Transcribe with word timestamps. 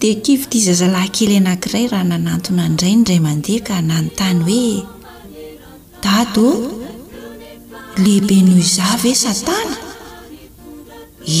de 0.00 0.16
kivy 0.24 0.44
ty 0.50 0.58
zazalahynkely 0.68 1.36
anankiray 1.40 1.86
raha 1.92 2.04
nanantona 2.10 2.62
andrainy 2.68 2.94
indray 2.98 3.20
mandehaka 3.26 3.74
nanontany 3.88 4.40
hoe 4.46 4.72
dado 6.04 6.46
lehibe 8.04 8.36
nohozave 8.46 9.12
satana 9.24 9.76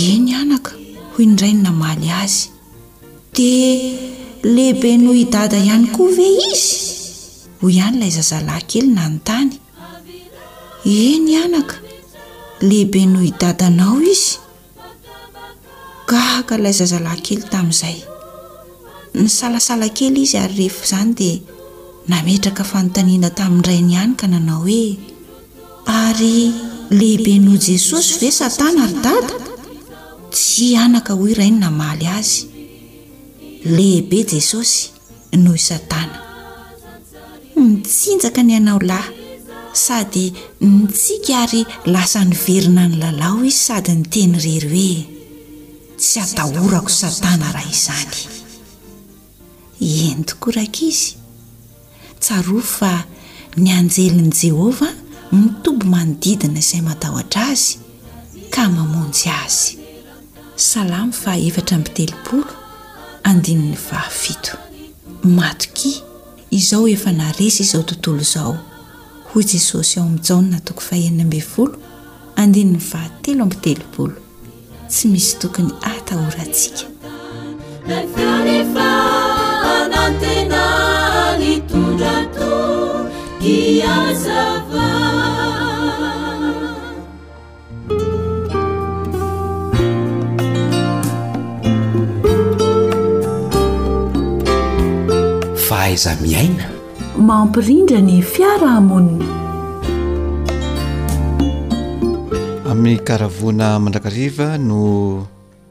eny 0.04 0.28
anaka 0.40 0.72
ho 1.12 1.16
indrainy 1.26 1.60
namaly 1.66 2.08
azy 2.22 2.40
di 3.36 3.50
lehibe 4.54 4.90
noho 5.02 5.14
idada 5.24 5.56
ihany 5.66 5.86
koa 5.94 6.10
ve 6.18 6.28
izy 6.52 6.70
hoy 7.60 7.72
ihany 7.78 7.96
ilay 7.98 8.12
zazalahynkely 8.18 8.84
nanontany 8.98 9.54
eny 11.06 11.32
anaka 11.44 11.76
lehibe 12.68 13.00
noho 13.12 13.24
idadanao 13.32 13.96
izy 14.14 14.30
gaaka 16.10 16.52
ilay 16.60 16.74
zazalahynkely 16.80 17.42
tamin'izay 17.54 17.98
ny 19.16 19.26
salasala 19.26 19.90
kely 19.90 20.22
izy 20.22 20.38
ary 20.38 20.54
rehefa 20.66 20.82
izany 20.86 21.12
dia 21.18 21.38
nametraka 22.12 22.62
fanotaniana 22.70 23.30
tamindray 23.38 23.80
ny 23.88 23.94
hany 24.00 24.14
ka 24.20 24.26
nanao 24.32 24.60
hoe 24.66 24.84
ary 26.06 26.34
lehibe 26.98 27.34
noho 27.46 27.58
jesosy 27.68 28.12
ve 28.20 28.30
satana 28.40 28.84
ary 28.86 28.98
data 29.06 29.34
tsy 30.36 30.68
anaka 30.84 31.12
hoy 31.20 31.32
irai 31.34 31.50
no 31.54 31.58
namaly 31.64 32.06
azy 32.18 32.42
lehibe 33.76 34.18
jesosy 34.34 34.80
noho 35.44 35.56
i 35.58 35.62
satana 35.70 36.16
mitsinjaka 37.66 38.40
ny 38.48 38.54
anao 38.62 38.78
lahy 38.92 39.10
sady 39.84 40.26
nytsika 40.76 41.34
ary 41.44 41.62
lasa 41.94 42.22
nyverina 42.30 42.82
ny 42.92 42.96
lalao 43.02 43.40
izy 43.50 43.62
sady 43.68 43.92
nyteny 44.00 44.34
rery 44.46 44.88
hoe 44.98 45.06
tsy 46.04 46.16
atahorako 46.26 46.90
satana 47.02 47.48
raha 47.56 47.70
izany 47.76 48.38
entokoraka 49.80 50.82
izy 50.82 51.16
tsaro 52.20 52.60
fa 52.60 53.04
ny 53.56 53.68
anjelin'n' 53.72 54.32
jehova 54.36 54.86
mitombo 55.32 55.86
manodidina 55.88 56.60
izay 56.60 56.82
madahotra 56.84 57.42
azy 57.52 57.78
ka 58.52 58.62
mamonjy 58.68 59.30
azy 59.44 59.72
salamy 60.56 61.12
fahaefatra 61.22 61.76
amb 61.78 61.88
telopolo 61.96 62.52
andinin'ny 63.30 63.76
vahafito 63.88 64.54
mato 65.36 65.66
ki 65.74 65.92
izao 66.50 66.84
efa 66.88 67.12
naresy 67.12 67.62
izao 67.64 67.82
tontolo 67.82 68.20
izao 68.20 68.56
hoy 69.32 69.44
jesosy 69.52 70.00
ao 70.00 70.06
am'njaonna 70.06 70.58
tokony 70.64 70.86
faheniny 70.88 71.22
ambenyfolo 71.22 71.74
andinin'ny 72.36 72.82
vahatelo 72.92 73.42
ambny 73.42 73.60
telopolo 73.64 74.14
tsy 74.88 75.08
misy 75.08 75.34
tokony 75.40 75.72
atahoratsika 75.94 76.82
tena 80.18 80.66
ni 81.38 81.62
tondrato 81.70 82.54
iazava 83.38 84.88
faaiza 95.68 96.16
miaina 96.22 96.66
mampirindrany 97.16 98.18
fiarahamonina 98.32 99.38
amin'ny 102.70 102.98
karavoana 103.08 103.68
mandrakariva 103.84 104.48
no 104.68 104.82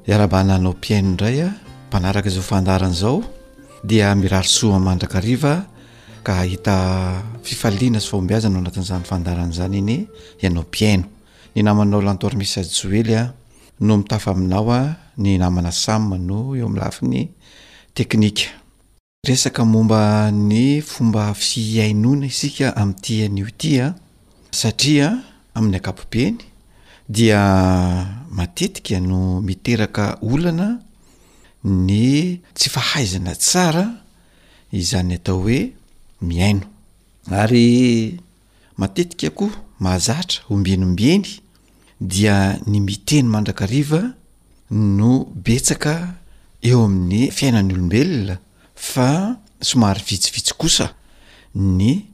iarabana 0.09 0.55
nao 0.63 0.71
mpiaino 0.77 1.09
indray 1.11 1.37
a 1.47 1.51
mpanaraka 1.89 2.27
izao 2.31 2.45
fandarana 2.51 2.95
izao 2.97 3.17
dia 3.85 4.11
mirarosoamandraka 4.15 5.19
riva 5.23 5.63
ka 6.23 6.43
hita 6.43 6.77
fifaliana 7.43 7.99
sy 8.03 8.11
faombihazano 8.11 8.59
anatin'izafandaranazany 8.59 9.75
iny 9.79 9.95
ianao 10.43 10.67
piano 10.67 11.05
ny 11.55 11.61
namanao 11.63 12.01
lantor 12.03 12.35
misaz 12.35 12.71
jo 12.75 12.91
ely 12.91 13.15
a 13.15 13.31
no 13.79 13.97
mitafa 13.99 14.31
aminao 14.35 14.67
a 14.71 14.95
ny 15.17 15.37
namana 15.39 15.71
samma 15.71 16.17
no 16.19 16.53
eo 16.59 16.67
aminnylafiny 16.67 17.29
teknika 17.95 18.43
resaka 19.25 19.63
momba 19.65 20.27
ny 20.31 20.81
fomba 20.83 21.31
fiainona 21.33 22.25
isika 22.27 22.75
ami'tian'io 22.75 23.47
tya 23.57 23.95
satria 24.51 25.23
amin'ny 25.55 25.77
akapo-peny 25.79 26.35
dia 27.09 27.39
matetika 28.29 28.99
no 29.01 29.39
miteraka 29.41 30.19
olana 30.21 30.83
ny 31.63 32.39
tsy 32.55 32.69
fahaizana 32.69 33.33
tsara 33.35 33.85
izany 34.71 35.13
atao 35.15 35.37
hoe 35.43 35.73
miaino 36.21 36.65
ary 37.31 38.19
matetika 38.77 39.29
koa 39.37 39.51
mahazatra 39.79 40.41
hombenimbeny 40.49 41.25
dia 41.99 42.57
ny 42.65 42.79
miteny 42.79 43.27
mandrakariva 43.27 44.01
no 44.71 45.25
betsaka 45.45 46.15
eo 46.69 46.85
amin'ny 46.85 47.29
fiainany 47.31 47.73
olombelona 47.73 48.35
fa 48.75 49.35
somary 49.61 50.01
vitsivitsy 50.09 50.53
kosa 50.57 50.93
ny 51.55 52.05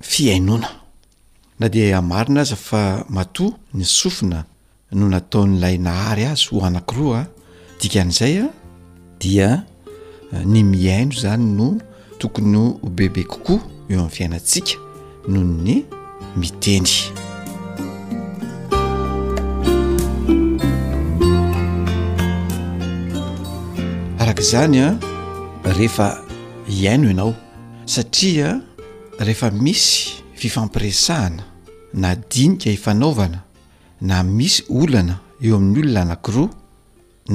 fiainona 0.00 0.68
na 1.60 1.66
di 1.72 1.80
marina 2.10 2.40
azy 2.40 2.56
fa 2.56 3.04
matoa 3.08 3.52
ny 3.74 3.84
sofina 3.84 4.44
no 4.98 5.04
nataon'lay 5.12 5.76
nahary 5.86 6.24
azy 6.32 6.46
ho 6.50 6.56
anakiroaa 6.66 7.22
dikan'zaya 7.80 8.44
dia 9.20 9.64
euh, 10.32 10.42
ny 10.44 10.62
miaino 10.64 11.12
zany 11.12 11.44
no 11.56 11.78
tokony 12.18 12.78
bebe 12.90 13.24
kokoa 13.24 13.60
eo 13.88 13.98
amin'ny 13.98 14.10
fiainatsika 14.10 14.72
nohony 15.28 15.84
miteny 16.36 16.90
arak' 24.20 24.40
izany 24.40 24.80
a 24.84 24.88
ah, 24.88 25.72
rehefa 25.76 26.18
iaino 26.68 27.08
ianao 27.10 27.34
satria 27.86 28.60
rehefa 29.18 29.50
misy 29.50 30.22
fifampiresahana 30.34 31.42
na 31.94 32.14
dinika 32.16 32.70
ifanaovana 32.70 33.42
na 34.00 34.22
misy 34.22 34.62
olana 34.68 35.18
eo 35.40 35.56
amin'n'olona 35.56 36.00
anakiroa 36.02 36.50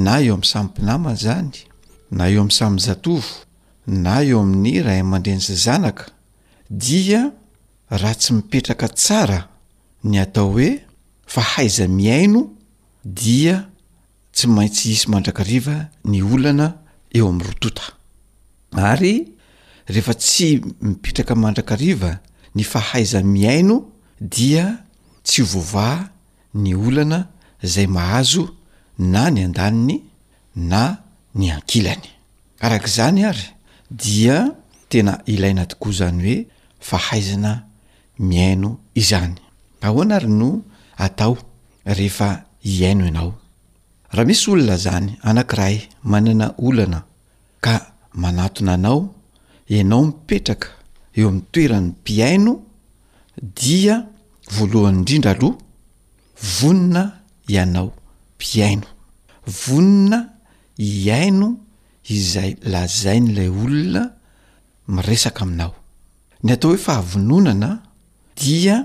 na 0.04 0.20
eo 0.22 0.32
amin'ny 0.34 0.44
sampinamaa 0.52 1.14
zany 1.14 1.64
na 2.16 2.24
eo 2.30 2.40
amin'ny 2.40 2.52
samy 2.58 2.78
zatovo 2.86 3.30
na 4.04 4.14
eo 4.28 4.38
amin'ny 4.44 4.74
ray 4.86 5.00
amandreansa 5.06 5.54
zanaka 5.64 6.04
dia 6.84 7.20
raha 8.00 8.14
tsy 8.20 8.30
mipetraka 8.36 8.86
tsara 9.00 9.38
ny 10.10 10.16
atao 10.24 10.48
hoe 10.54 10.68
fahaiza 11.34 11.84
miaino 11.98 12.40
dia 13.20 13.56
tsy 14.36 14.46
maintsy 14.54 14.82
hisy 14.90 15.06
mandrakariva 15.12 15.76
ny 16.10 16.18
olana 16.32 16.66
eo 17.16 17.26
amin'ny 17.28 17.44
rotota 17.48 17.84
ary 18.90 19.14
rehefa 19.92 20.14
tsy 20.24 20.48
mipetraka 20.86 21.34
mandrakariva 21.42 22.10
ny 22.56 22.62
fahaiza 22.72 23.18
miaino 23.34 23.76
dia 24.34 24.64
tsy 25.26 25.40
voavaha 25.52 25.98
ny 26.62 26.70
olana 26.86 27.18
zay 27.72 27.86
mahazo 27.96 28.44
na 29.12 29.22
ny 29.34 29.40
an-daniny 29.48 29.96
na 30.72 30.82
ny 31.34 31.50
ankilany 31.50 32.02
arak'izany 32.60 33.24
ary 33.26 33.44
dia 33.90 34.38
tena 34.88 35.20
ilaina 35.26 35.66
tokoa 35.66 35.92
zany 35.92 36.22
hoe 36.24 36.46
fahaizana 36.80 37.52
miaino 38.18 38.78
izany 38.94 39.34
ahoana 39.80 40.16
ary 40.16 40.28
no 40.28 40.48
atao 40.96 41.38
rehefa 41.86 42.28
iaino 42.64 43.04
ianao 43.04 43.32
raha 44.12 44.24
misy 44.26 44.50
olona 44.50 44.76
zany 44.76 45.08
anankiray 45.22 45.88
manana 46.04 46.54
olana 46.58 47.02
ka 47.60 47.74
manatona 48.14 48.72
anao 48.74 49.00
ianao 49.68 50.06
mipetraka 50.06 50.68
eo 51.16 51.28
amin'ny 51.28 51.44
toerany 51.52 51.88
mpiaino 51.88 52.52
dia 53.60 53.94
voalohany 54.54 54.98
indrindra 54.98 55.30
aloha 55.30 55.56
vonona 56.58 57.02
ianao 57.52 57.90
mpiaino 58.36 58.86
vonona 59.66 60.18
ihaino 60.90 61.48
izay 62.16 62.50
lazai 62.72 63.18
n'ilay 63.22 63.50
olona 63.62 64.02
miresaka 64.94 65.40
aminao 65.46 65.72
ny 66.46 66.50
atao 66.54 66.68
hoe 66.70 66.80
fahavononana 66.86 67.70
dia 68.40 68.76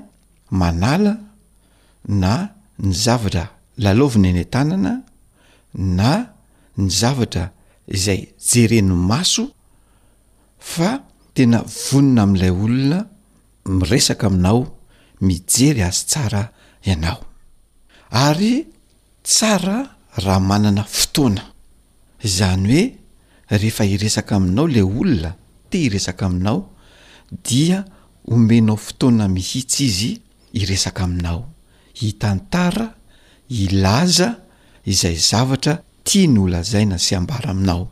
manala 0.61 1.13
na 2.21 2.31
ny 2.85 2.91
zavatra 3.03 3.43
lalaovina 3.83 4.27
eny 4.31 4.41
an-tanana 4.45 4.93
na 5.97 6.11
ny 6.79 6.87
zavatra 6.99 7.43
izay 7.97 8.19
jereno 8.49 8.95
maso 9.11 9.43
fa 10.73 10.89
tena 11.35 11.59
vonona 11.85 12.21
amin'ilay 12.25 12.53
olona 12.63 12.99
miresaka 13.79 14.23
aminao 14.29 14.59
mijery 15.25 15.81
azy 15.89 16.03
tsara 16.11 16.41
ianao 16.87 17.19
ary 18.27 18.53
tsara 19.29 19.77
raha 20.23 20.39
manana 20.49 20.83
fotoana 20.97 21.43
izany 22.21 22.69
hoe 22.69 22.97
rehefa 23.49 23.85
iresaka 23.85 24.35
aminao 24.35 24.67
la 24.67 24.83
olona 24.85 25.31
te 25.69 25.77
iresaka 25.83 26.25
aminao 26.25 26.69
dia 27.43 27.83
omenao 28.27 28.75
fotoana 28.77 29.27
mihitsy 29.27 29.83
izy 29.85 30.11
iresaka 30.53 31.03
aminao 31.03 31.49
itantara 32.01 32.93
ilaza 33.49 34.35
izay 34.85 35.15
zavatra 35.29 35.77
tia 36.03 36.27
ny 36.27 36.39
olazaina 36.39 36.97
sy 36.99 37.15
ambara 37.15 37.49
aminao 37.49 37.89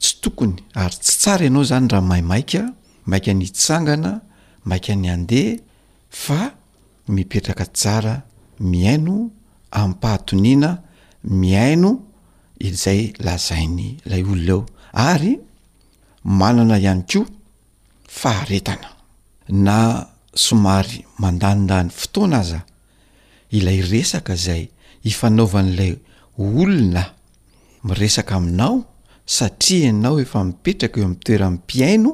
tsy 0.00 0.14
tokony 0.22 0.54
ary 0.74 0.96
tsy 1.02 1.16
tsara 1.20 1.44
ianao 1.46 1.64
zany 1.64 1.88
raha 1.88 2.02
maimaika 2.06 2.72
maika 3.06 3.32
ny 3.34 3.44
itsangana 3.44 4.20
maika 4.64 4.94
ny 4.96 5.08
andeha 5.10 5.56
fa 6.10 6.54
mipetraka 7.08 7.64
tsara 7.66 8.22
miaino 8.60 9.30
amipahatoniana 9.70 10.82
miaino 11.24 11.90
izay 12.66 13.12
lahzainy 13.26 13.88
lay 14.10 14.22
olona 14.22 14.54
ao 14.56 14.66
ary 15.12 15.32
manana 16.40 16.76
ihany 16.84 17.02
ko 17.10 17.20
faharetana 18.20 18.88
na 19.66 19.78
somary 20.44 20.98
mandanindany 21.22 21.90
fotoana 21.98 22.38
aza 22.44 22.60
ilay 23.58 23.78
resaka 23.92 24.34
zay 24.46 24.62
ifanaovan'lay 25.10 25.92
olona 26.44 27.04
miresaka 27.88 28.32
aminao 28.38 28.74
satria 29.36 29.86
ianao 29.88 30.14
efa 30.24 30.38
mipetraka 30.48 30.96
eo 31.00 31.04
amin'ny 31.06 31.20
toerany 31.26 31.58
piaino 31.68 32.10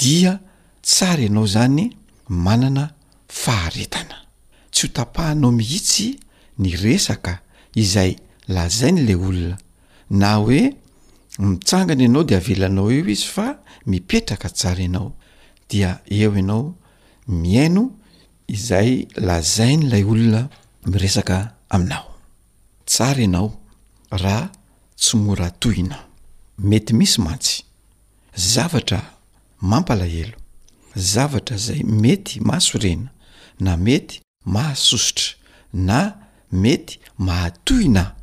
dia 0.00 0.32
tsara 0.88 1.22
ianao 1.28 1.46
zany 1.54 1.84
manana 2.46 2.84
faharetana 3.42 4.16
tsy 4.74 4.84
ho 4.86 4.92
tapahanao 4.96 5.50
mihitsy 5.58 6.06
ny 6.62 6.68
resaka 6.84 7.32
izay 7.82 8.12
lahzay 8.48 8.92
ny 8.92 9.06
lay 9.06 9.14
olona 9.16 9.58
na 10.10 10.36
hoe 10.36 10.74
mitsangana 11.38 12.02
ianao 12.04 12.24
de 12.26 12.34
avelanao 12.36 12.90
eo 12.92 13.06
izy 13.08 13.24
fa 13.34 13.46
mipetraka 13.86 14.48
tsara 14.50 14.82
ianao 14.82 15.12
dia 15.70 16.00
eo 16.10 16.34
ianao 16.36 16.74
miaino 17.28 17.90
izay 18.48 19.06
lazay 19.16 19.76
nyilay 19.76 20.04
olona 20.04 20.48
miresaka 20.86 21.54
aminao 21.68 22.06
tsara 22.86 23.20
ianao 23.22 23.60
raha 24.10 24.50
tsymoratohina 24.96 25.98
mety 26.58 26.92
misy 26.94 27.20
mantsy 27.20 27.62
zavatra 28.36 29.00
mampalahelo 29.60 30.36
zavatra 30.96 31.56
zay 31.56 31.80
mety 32.02 32.40
mahasorena 32.40 33.10
na 33.60 33.76
mety 33.76 34.20
mahasositra 34.44 35.36
na 35.72 35.98
mety 36.52 36.98
mahatoina 37.18 38.14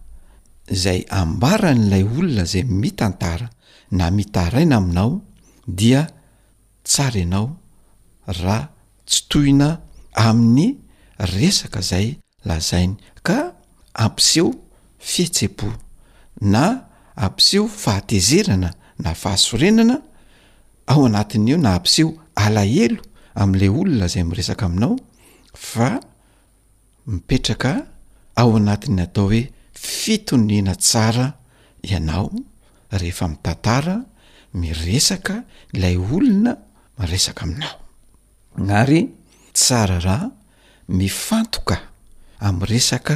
zay 0.72 1.06
ambara 1.10 1.74
nyilay 1.74 2.04
olona 2.04 2.46
zay 2.46 2.64
mitantara 2.64 3.50
na 3.92 4.12
mitaraina 4.12 4.76
aminao 4.78 5.22
dia 5.68 6.08
tsara 6.84 7.20
ianao 7.20 7.58
raa 8.28 8.70
tsytohina 9.06 9.82
amin'ny 10.14 10.78
resaka 11.38 11.82
zay 11.82 12.18
lazainy 12.46 12.96
ka 13.28 13.54
ampiseho 13.94 14.52
fihetsepo 15.00 15.68
na 16.42 16.86
ampiseho 17.16 17.68
fahatezerana 17.68 18.70
na 19.04 19.14
fahasorenana 19.22 19.98
ao 20.92 21.06
anatin' 21.06 21.50
eo 21.52 21.58
na 21.58 21.70
ampiseho 21.76 22.10
alahelo 22.36 23.02
amin'lay 23.42 23.70
olona 23.80 24.08
zay 24.14 24.24
miresaka 24.24 24.66
aminao 24.66 24.94
fa 25.54 25.90
mipetraka 27.08 27.72
ao 28.40 28.50
anatin'ny 28.60 29.02
atao 29.08 29.26
hoe 29.32 29.42
fitoniana 29.80 30.76
tsara 30.76 31.34
ianao 31.82 32.32
rehefa 33.00 33.28
mitantara 33.34 33.96
miresaka 34.62 35.36
ilay 35.74 35.96
olona 36.16 36.54
miresaka 37.00 37.42
aminao 37.46 37.76
ary 38.80 39.00
tsara 39.54 39.98
raha 40.06 40.30
mifantoka 41.00 41.78
ami' 42.48 42.66
resaka 42.72 43.16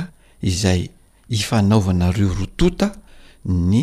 izay 0.51 0.81
ifanaovanareo 1.29 2.29
rotota 2.39 2.87
ny 3.45 3.81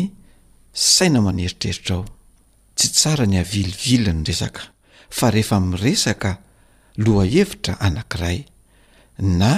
saina 0.73 1.19
maneritreritra 1.21 1.95
ao 1.95 2.05
tsy 2.75 2.87
tsara 2.95 3.25
ny 3.25 3.37
avilivili 3.43 4.13
ny 4.13 4.23
resaka 4.29 4.61
fa 5.09 5.31
rehefa 5.31 5.59
miresaka 5.59 6.31
loha 7.03 7.25
hevitra 7.33 7.73
anankiray 7.85 8.39
na 9.39 9.51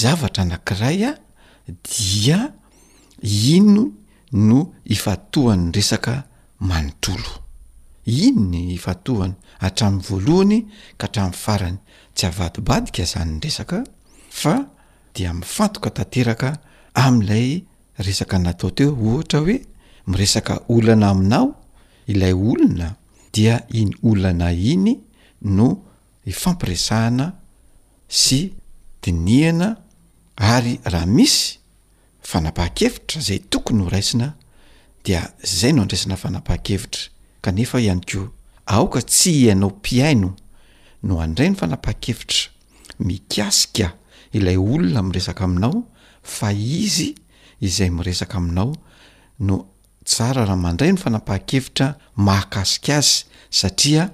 zavatra 0.00 0.42
anank'iray 0.42 1.00
a 1.10 1.12
dia 1.88 2.40
iny 3.22 3.92
no 4.32 4.74
ifatohany 4.84 5.72
resaka 5.72 6.28
manontolo 6.60 7.46
iny 8.06 8.40
ny 8.50 8.72
ifatohana 8.76 9.34
hatramin'ny 9.60 10.02
voalohany 10.06 10.58
ka 10.96 11.06
hatrami'ny 11.06 11.34
farany 11.34 11.78
tsy 12.14 12.26
avadibadika 12.26 13.02
izany 13.02 13.40
resaka 13.40 13.82
fa 14.30 14.66
dia 15.14 15.32
mifantoka 15.34 15.90
tanteraka 15.90 16.56
amn'ilay 16.94 17.64
resaka 17.98 18.38
natao 18.38 18.70
teo 18.70 18.92
ohatra 18.94 19.40
hoe 19.40 19.58
miresaka 20.06 20.62
olana 20.68 21.10
aminao 21.10 21.56
ilay 22.06 22.32
olona 22.32 22.94
dia 23.32 23.60
iny 23.74 23.92
olana 24.02 24.52
iny 24.52 24.96
no 25.42 25.66
ifampiresahana 26.24 27.32
sy 28.08 28.52
dinihana 29.02 29.76
ary 30.36 30.80
raha 30.84 31.06
misy 31.06 31.57
fanapahakevitra 32.28 33.20
zay 33.20 33.38
tokony 33.50 33.82
ho 33.84 33.88
raisina 33.88 34.34
dea 35.04 35.22
zay 35.46 35.72
no 35.72 35.82
andraisina 35.84 36.16
fanapaha-kevitra 36.22 37.08
kanefa 37.42 37.80
ihany 37.80 38.00
ko 38.12 38.28
aoka 38.66 39.00
tsy 39.02 39.30
ianao 39.44 39.70
piaino 39.70 40.34
no 41.02 41.20
andray 41.24 41.48
no 41.50 41.56
fanapahakevitra 41.56 42.50
mikasika 43.00 43.94
ilay 44.36 44.56
olona 44.60 45.02
miresaka 45.02 45.44
aminao 45.44 45.84
fa 46.22 46.52
izy 46.52 47.14
izay 47.60 47.90
miresaka 47.90 48.36
aminao 48.38 48.76
no 49.40 49.56
tsara 50.04 50.44
raha 50.44 50.56
mandray 50.66 50.92
no 50.92 50.98
fanapahakevitra 51.04 51.96
makasik 52.16 52.88
azy 52.98 53.24
satria 53.50 54.10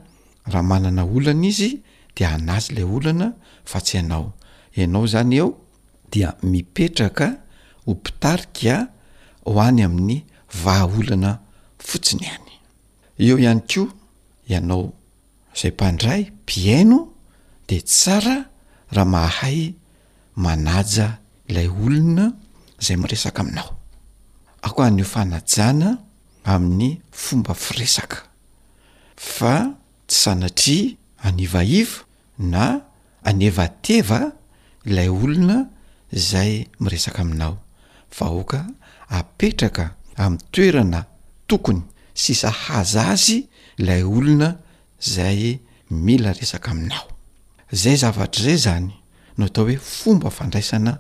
raha 0.47 0.63
manana 0.63 1.03
olana 1.17 1.47
izy 1.51 1.71
de 2.17 2.27
anazy 2.27 2.75
lay 2.79 2.87
olana 2.97 3.29
fa 3.71 3.79
tsy 3.81 3.99
anao 3.99 4.27
ianao 4.77 5.07
zany 5.13 5.37
eo 5.37 5.51
dia 6.13 6.35
mipetraka 6.43 7.44
ho 7.87 7.93
mpitarikaa 7.95 8.81
ho 9.45 9.53
any 9.67 9.81
amin'ny 9.89 10.17
vahaolona 10.63 11.31
fotsiny 11.89 12.25
hany 12.33 12.53
eo 13.25 13.37
ihany 13.43 13.61
ko 13.71 13.83
ianao 14.51 14.85
izay 15.55 15.73
mpandray 15.77 16.23
piano 16.49 16.99
de 17.69 17.79
tsara 17.91 18.37
raha 18.97 19.11
mahay 19.15 19.61
manaja 20.45 21.07
ilay 21.51 21.69
olona 21.85 22.27
zay 22.85 22.97
miresaka 23.03 23.41
aminao 23.45 23.71
ako 24.67 24.79
anyo 24.87 25.05
fanajana 25.15 25.89
amin'ny 26.55 26.91
fomba 27.23 27.53
firesaka 27.65 28.19
fa 29.35 29.55
tsy 30.11 30.17
sanatri 30.23 30.79
anivaiva 31.27 31.99
na 32.53 32.65
anevateva 33.29 34.19
ilay 34.89 35.09
olona 35.25 35.57
zay 36.31 36.53
miresaka 36.81 37.21
aminao 37.27 37.55
fa 38.17 38.27
oka 38.41 38.61
apetraka 39.19 39.85
ami'ny 40.25 40.43
toerana 40.55 41.01
tokony 41.49 41.83
sisa 42.23 42.51
haza 42.63 43.03
azy 43.15 43.39
ilay 43.81 44.03
olona 44.17 44.51
zay 45.15 45.41
mila 46.07 46.31
resaka 46.41 46.69
aminao 46.75 47.07
zay 47.83 47.97
zavatra 48.03 48.43
izay 48.47 48.59
zany 48.67 48.87
no 49.39 49.43
atao 49.49 49.65
hoe 49.67 49.77
fomba 49.97 50.31
fandraisana 50.39 50.93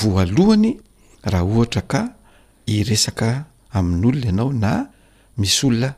voalohany 0.00 0.70
raha 1.30 1.44
ohatra 1.52 1.82
ka 1.92 2.00
iresaka 2.76 3.28
amin'olona 3.78 4.28
ianao 4.28 4.50
na 4.62 4.70
misy 5.40 5.60
olona 5.66 5.90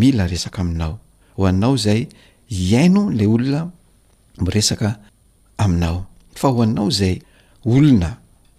mila 0.00 0.24
resaka 0.32 0.58
aminao 0.64 0.94
ho 1.38 1.42
anao 1.50 1.74
zay 1.84 2.00
iaino 2.70 3.02
lay 3.18 3.26
olona 3.34 3.60
miresaka 4.44 4.88
aminao 5.64 5.98
fa 6.40 6.48
ho 6.54 6.60
annao 6.66 6.88
zay 7.00 7.14
olona 7.74 8.10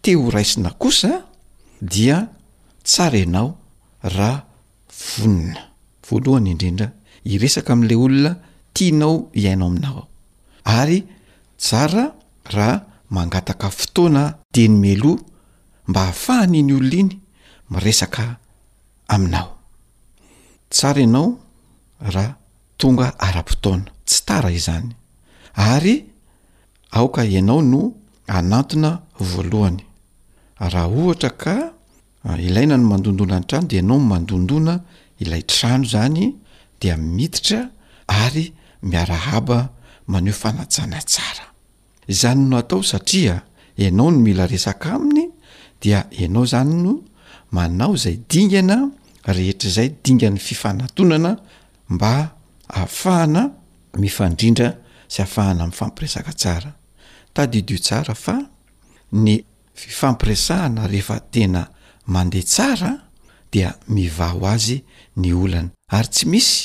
te 0.04 0.12
ho 0.20 0.26
raisina 0.36 0.70
kosa 0.84 1.14
dia 1.82 2.30
tsara 2.84 3.18
ianao 3.18 3.58
raa 4.04 4.44
vonina 4.90 5.60
voalohany 6.10 6.50
indrindra 6.54 6.88
iresaka 7.28 7.74
amn'lay 7.74 7.98
olona 8.06 8.32
tinao 8.78 9.16
iainao 9.42 9.68
aminao 9.72 10.02
ary 10.66 11.00
jara 11.70 12.04
raha 12.56 12.76
mangataka 13.16 13.68
fotoana 13.78 14.24
denymeloa 14.54 15.20
mba 15.88 16.02
ahafahany 16.02 16.60
iny 16.60 16.74
olona 16.80 16.96
iny 17.02 17.12
miresaka 17.72 18.24
aminao 19.08 19.48
tsara 20.70 21.00
ianao 21.06 21.28
raha 22.16 22.36
tonga 22.80 23.08
ara-potoana 23.28 23.90
tsy 24.08 24.20
tara 24.28 24.50
izany 24.58 24.90
ary 25.56 25.96
aoka 26.92 27.22
ianao 27.26 27.62
no 27.62 27.80
anatona 28.38 28.90
voalohany 29.20 29.85
raha 30.70 30.88
ohatra 30.90 31.30
ka 31.32 31.56
ah, 32.26 32.38
ilaina 32.38 32.78
no 32.78 32.84
mandondona 32.90 33.40
ny 33.40 33.46
trano 33.48 33.68
de 33.68 33.78
enao 33.78 33.98
ny 34.00 34.06
mandondona 34.08 34.82
ilay 35.20 35.42
trano 35.44 35.84
zany 35.86 36.36
dia 36.82 36.98
miditra 36.98 37.70
ary 38.08 38.54
miarahaba 38.84 39.70
maneo 40.08 40.34
fanasana 40.34 41.00
tsara 41.02 41.46
zany 42.10 42.50
no 42.50 42.58
atao 42.58 42.84
satria 42.84 43.42
ianao 43.78 44.12
no 44.12 44.18
mila 44.20 44.48
resaka 44.48 44.94
aminy 44.96 45.30
dia 45.82 46.06
ianao 46.12 46.46
zany 46.46 46.74
no 46.84 47.02
manao 47.52 47.96
izay 47.96 48.20
dingana 48.30 48.78
rehetra 49.26 49.70
izay 49.70 49.90
dingan'ny 50.04 50.40
fifanatonana 50.40 51.38
mba 51.90 52.12
ahafahana 52.70 53.52
mifandrindra 53.98 54.78
sy 55.08 55.22
afahana 55.22 55.64
amin'ny 55.64 55.78
fampiresaka 55.80 56.32
tsara 56.40 56.72
tadyidio 57.34 57.78
tsara 57.86 58.14
fa 58.16 58.36
ny 59.16 59.46
fifampiresahana 59.80 60.84
rehefa 60.94 61.20
tena 61.32 61.68
mandeha 62.14 62.44
tsara 62.52 62.92
dia 63.54 63.70
mivao 63.96 64.42
azy 64.48 64.78
ny 65.22 65.34
olana 65.34 65.70
ary 65.96 66.08
tsy 66.14 66.26
misy 66.32 66.58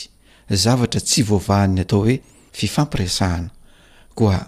zavatra 0.62 1.00
tsy 1.08 1.20
voavahany 1.30 1.78
atao 1.84 2.00
hoe 2.04 2.16
fifampiresahana 2.58 3.50
koa 4.18 4.38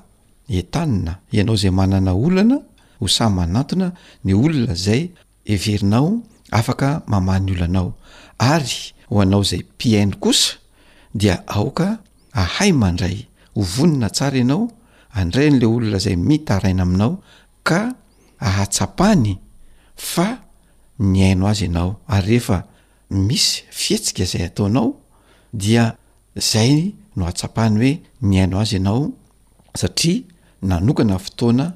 entanina 0.59 1.13
ianao 1.37 1.55
izay 1.59 1.71
manana 1.81 2.11
olana 2.27 2.57
ho 3.01 3.07
samanatona 3.17 3.89
ny 4.25 4.33
olona 4.45 4.75
zay 4.85 5.03
everinao 5.55 6.09
afaka 6.59 6.89
mamany 7.13 7.49
olanao 7.55 7.89
ary 8.53 8.75
ho 9.09 9.21
anao 9.23 9.43
izay 9.47 9.63
mpiaina 9.75 10.17
kosa 10.23 10.55
dia 11.21 11.37
aoka 11.47 11.99
ahay 12.43 12.73
mandray 12.83 13.19
ho 13.55 13.61
vonina 13.75 14.09
tsara 14.17 14.37
ianao 14.39 14.65
andrayn'la 15.21 15.67
olona 15.77 15.99
zay 16.05 16.17
mitaraina 16.17 16.83
aminao 16.83 17.23
ka 17.63 17.95
ahatsapany 18.47 19.31
fa 20.11 20.27
ny 21.13 21.17
aino 21.27 21.47
azy 21.53 21.65
ianao 21.65 21.91
ary 22.09 22.27
rehefa 22.27 22.57
misy 23.27 23.53
fihetsika 23.79 24.23
izay 24.23 24.45
ataonao 24.49 24.89
dia 25.53 25.85
zay 26.51 26.73
no 27.17 27.23
atsapany 27.31 27.75
hoe 27.81 27.93
ny 28.29 28.35
aino 28.41 28.57
azy 28.63 28.75
ianao 28.77 29.03
satria 29.81 30.21
nanokana 30.69 31.17
fotoana 31.25 31.67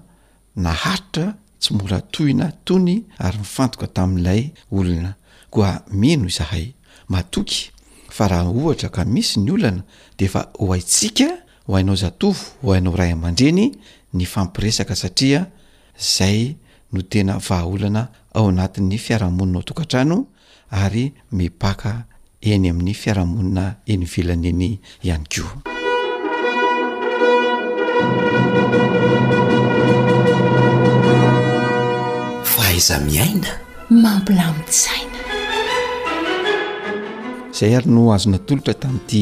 naharitra 0.66 1.26
tsy 1.60 1.70
moratohina 1.78 2.46
tony 2.66 2.94
ary 3.24 3.38
mifantoka 3.42 3.86
tamin'ilay 3.96 4.42
olona 4.78 5.10
koa 5.52 5.70
meno 6.00 6.24
izahay 6.32 6.66
matoky 7.12 7.58
fa 8.16 8.24
raha 8.30 8.50
ohatra 8.60 8.88
ka 8.96 9.02
misy 9.14 9.40
ny 9.44 9.50
olana 9.56 9.82
de 10.18 10.26
fa 10.32 10.40
ho 10.58 10.64
haitsika 10.72 11.28
ho 11.66 11.70
hainao 11.74 11.96
zaatovo 12.02 12.42
ho 12.62 12.72
ainao 12.72 12.96
rahy 12.96 13.12
aman-dreny 13.16 13.62
ny 14.16 14.24
fampiresaka 14.32 14.94
satria 14.96 15.46
izay 15.98 16.56
no 16.92 17.00
tena 17.10 17.36
vahaolana 17.48 18.02
ao 18.36 18.48
anatin'ny 18.48 18.98
fiarahamonina 18.98 19.58
ao 19.58 19.62
tokantrano 19.62 20.26
ary 20.70 21.14
mipaka 21.32 21.92
eny 22.50 22.68
amin'ny 22.70 22.94
fiarahamonina 23.02 23.64
enyvilana 23.92 24.48
eny 24.48 24.78
ihany 25.06 25.24
koa 25.34 25.62
fahaiza 32.50 32.96
miaina 33.08 33.50
mampilamitzaina 34.02 35.20
izay 37.54 37.72
ary 37.78 37.88
no 37.94 38.02
azona 38.14 38.38
tolotra 38.46 38.74
tanyiti 38.82 39.20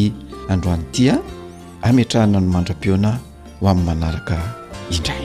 androany 0.52 0.82
itia 0.90 1.14
amtrahana 1.86 2.38
no 2.40 2.48
mandram-peona 2.54 3.10
ho 3.60 3.64
amin'ny 3.70 3.86
manaraka 3.88 4.36
indray 4.94 5.24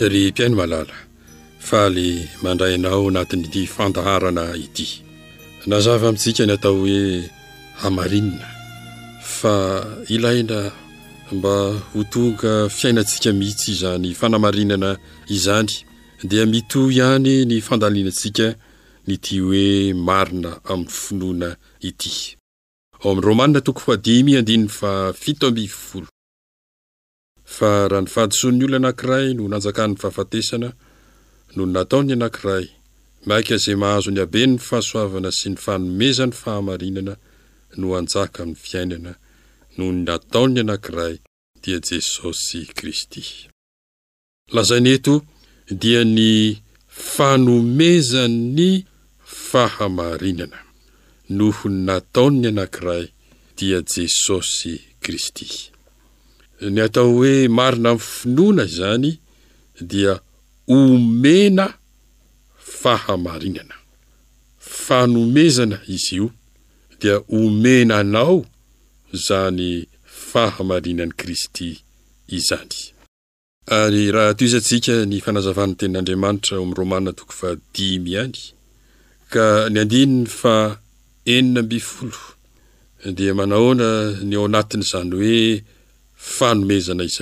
ry 0.00 0.30
mpiaino 0.30 0.56
malala 0.56 0.94
fa 1.68 1.88
le 1.90 2.28
mandraynao 2.42 3.10
natin'ty 3.16 3.62
fandaharana 3.74 4.44
ity 4.66 4.86
nazava 5.70 6.06
amintsika 6.08 6.42
ny 6.46 6.52
atao 6.56 6.76
hoe 6.80 7.02
hamarinina 7.82 8.46
fa 9.38 9.54
ilaina 10.14 10.58
mba 11.32 11.54
ho 11.92 11.98
tonga 12.12 12.52
fiainantsika 12.76 13.28
mihitsy 13.38 13.70
izany 13.74 14.08
fanamarinana 14.20 14.90
izany 15.34 15.70
dia 16.28 16.44
mito 16.52 16.80
ihany 16.90 17.44
ny 17.50 17.56
fandahlianantsika 17.66 18.46
nyty 19.08 19.34
hoe 19.46 19.68
marina 20.08 20.50
amin'ny 20.70 20.92
finoana 21.02 21.48
ity 21.88 22.10
ao 23.02 23.10
amn'y 23.12 23.22
romanina 23.28 23.60
tokoadim 23.60 24.26
fa 27.56 27.88
raha 27.90 28.02
ny 28.04 28.10
fadosoan'ny 28.14 28.64
olono 28.66 28.78
anankiray 28.88 29.26
no 29.36 29.42
nanjakan'ny 29.52 29.96
fahafatesana 30.02 30.68
noho 31.54 31.64
ny 31.68 31.72
nataony 31.76 32.10
anankiray 32.16 32.66
maika 33.28 33.52
izay 33.58 33.78
mahazo 33.82 34.10
ny 34.12 34.20
abeny 34.26 34.54
fahasoavana 34.68 35.30
sy 35.38 35.48
ny 35.52 35.56
fanomezan'ny 35.64 36.34
fahamarinana 36.42 37.14
no 37.80 37.86
anjaka 37.98 38.38
amin'ny 38.44 38.60
fiainana 38.66 39.12
noho 39.76 39.90
ny 39.94 40.00
nataony 40.48 40.58
anankiray 40.64 41.14
dia 41.62 41.78
jesosy 41.88 42.60
kristy 42.78 43.24
lazai 44.54 44.80
nyeto 44.86 45.14
dia 45.82 46.00
ny 46.16 46.28
fanomeza'ny 47.14 48.68
fahamarinana 49.48 50.58
noho 51.38 51.66
ny 51.72 51.78
nataony 51.88 52.44
anankiray 52.52 53.04
dia 53.58 53.78
jesosy 53.94 54.72
kristy 55.02 55.50
ny 56.60 56.80
atao 56.82 57.08
hoe 57.14 57.48
marina 57.48 57.90
amin'ny 57.90 58.04
finoana 58.16 58.62
izany 58.68 59.08
dia 59.90 60.12
omena 60.78 61.64
fahamarinana 62.80 63.76
fanomezana 64.84 65.76
izy 65.94 66.14
io 66.18 66.26
dia 67.00 67.16
omena 67.38 67.96
nao 68.14 68.38
izany 69.16 69.64
fahamarinan'i 70.30 71.14
kristy 71.20 71.68
izany 72.38 72.74
ary 73.78 74.04
raha 74.14 74.34
to 74.36 74.42
izantsika 74.46 74.94
ny 75.10 75.16
fanazavany 75.24 75.72
tenin'andriamanitra 75.78 76.54
o 76.60 76.64
mi'ny 76.66 76.78
romanna 76.80 77.10
tokofa 77.18 77.48
dimy 77.74 78.10
ihany 78.14 78.36
ka 79.32 79.44
ny 79.72 79.78
andininy 79.82 80.26
fa 80.40 80.54
enina 81.34 81.60
mbi 81.64 81.78
folo 81.90 82.20
dia 83.16 83.32
manahoana 83.38 83.88
ny 84.28 84.34
ao 84.36 84.44
anatin' 84.50 84.84
izany 84.86 85.12
hoe 85.20 85.40
azaz 86.20 87.20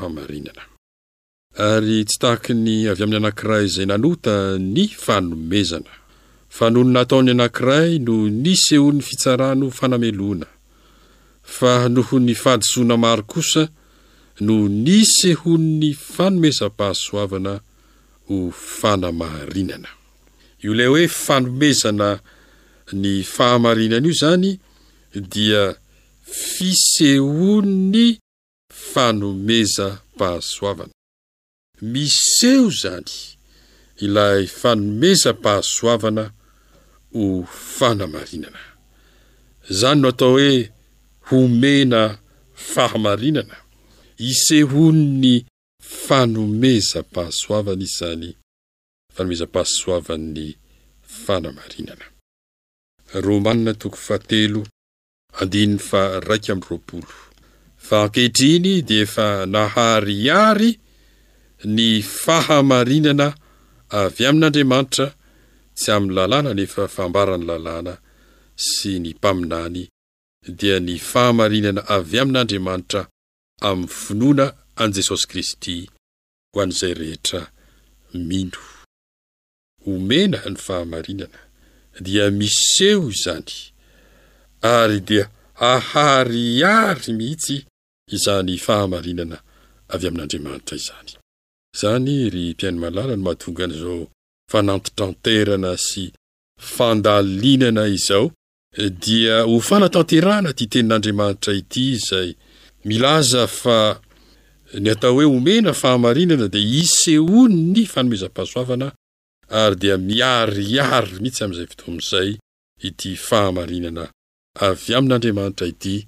ama 0.00 0.26
ary 1.68 2.04
tsy 2.04 2.18
tahaky 2.22 2.52
ny 2.64 2.80
avy 2.90 3.00
amin'ny 3.04 3.16
anankiray 3.22 3.64
izay 3.68 3.86
nanota 3.90 4.34
ny 4.74 4.78
fanomezana 5.04 5.88
fa 6.56 6.64
noho 6.70 6.84
ny 6.86 6.92
nataony 6.96 7.30
anankiray 7.34 7.90
no 8.06 8.16
nisehoan'ny 8.42 9.00
fitsarano 9.08 9.66
fanameloana 9.78 10.44
fa 11.56 11.72
noho 11.94 12.16
ny 12.26 12.34
faadisoana 12.42 12.96
maro 13.04 13.22
kosa 13.32 13.62
no 14.46 14.54
nisehon'ny 14.84 15.88
fanomeza-pahasoavana 16.14 17.52
ho 18.28 18.36
fanamarinana 18.78 19.88
iola 20.64 20.84
hoe 20.92 21.04
fanomezana 21.24 22.08
ny 23.00 23.22
fahamarinana 23.34 24.04
io 24.06 24.12
izany 24.14 24.50
dia 25.32 25.62
fisehonny 26.32 28.18
fanomeza 28.72 29.98
pahasoavana 30.18 30.92
miseho 31.82 32.70
zany 32.70 33.10
ilay 33.96 34.46
fanomeza 34.46 35.32
pahasoavana 35.34 36.24
o 37.14 37.44
fanamarinana 37.76 38.58
izany 39.70 40.00
no 40.00 40.08
atao 40.08 40.30
hoe 40.32 40.70
homena 41.28 42.18
fahamarinana 42.54 43.56
isehonny 44.18 45.46
fanomeza 46.06 47.02
pahasoavana 47.02 47.82
izyzany 47.86 48.28
fanomeza 49.14 49.44
mpahasoavan'ny 49.46 50.54
fanamarinanarmna. 51.24 53.74
nny 55.40 55.78
fa 55.78 56.20
imfa 56.52 57.96
ankehitrny 58.02 58.82
dia 58.82 59.02
efa 59.02 59.28
naharihary 59.54 60.70
ny 61.74 61.82
fahamarinana 62.02 63.28
avy 64.02 64.22
amin'andriamanitra 64.28 65.06
tsy 65.78 65.88
amin'ny 65.96 66.14
lalàna 66.18 66.50
nefa 66.58 66.82
fambarany 66.94 67.44
lalàna 67.50 67.92
sy 68.70 68.90
ny 69.02 69.08
mpaminany 69.18 69.82
dia 70.58 70.76
ny 70.86 70.94
fahamarinana 71.10 71.82
avy 71.96 72.16
amin'andriamanitra 72.22 73.00
amin'ny 73.68 73.92
finoana 74.02 74.46
an'y 74.82 74.94
jesosy 74.96 75.26
kristy 75.30 75.76
ho 76.52 76.56
an'izay 76.64 76.94
rehetra 77.00 77.40
mino 78.28 78.60
omena 79.90 80.38
ny 80.52 80.58
fahamarinana 80.66 81.38
dia 82.06 82.24
miseo 82.38 83.04
izany 83.14 83.54
ary 84.62 85.00
dia 85.00 85.28
aharyary 85.60 87.12
mihitsy 87.12 87.64
izany 88.12 88.58
fahamarinana 88.58 89.38
avy 89.94 90.06
amin'n'andriamanitra 90.08 90.76
izany 90.80 91.08
izany 91.76 92.14
ry 92.34 92.44
mpiaino 92.54 92.78
malala 92.80 93.16
no 93.16 93.22
mahatonga 93.26 93.66
nazao 93.70 94.06
fanantitranterana 94.52 95.72
sy 95.76 96.02
fandalinana 96.60 97.86
izao 97.86 98.32
dia 99.04 99.42
hofanatanterana 99.44 100.52
ty 100.52 100.66
tenin'andriamanitra 100.68 101.54
ity 101.54 101.92
izay 101.92 102.34
milaza 102.84 103.46
fa 103.46 104.00
ny 104.80 104.90
atao 104.92 105.14
hoe 105.14 105.24
homena 105.24 105.72
fahamarinana 105.74 106.48
dia 106.48 106.82
iseony 106.82 107.54
ny 107.72 107.84
fanomezam-pahasoavana 107.86 108.92
ary 109.48 109.76
dia 109.76 109.96
miariary 109.98 111.12
mihitsy 111.22 111.44
amin'izay 111.44 111.66
fotoa 111.68 111.84
amin'izay 111.92 112.30
ity 112.80 113.16
fahamarinana 113.16 114.10
avy 114.60 114.94
amin'andriamanitra 114.94 115.66
ity 115.66 116.06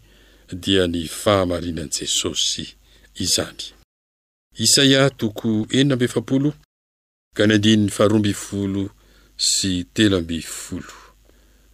dia 0.52 0.86
ny 0.86 1.04
fahamarinany 1.08 1.88
jesosy 1.92 2.74
izanysa 3.14 3.74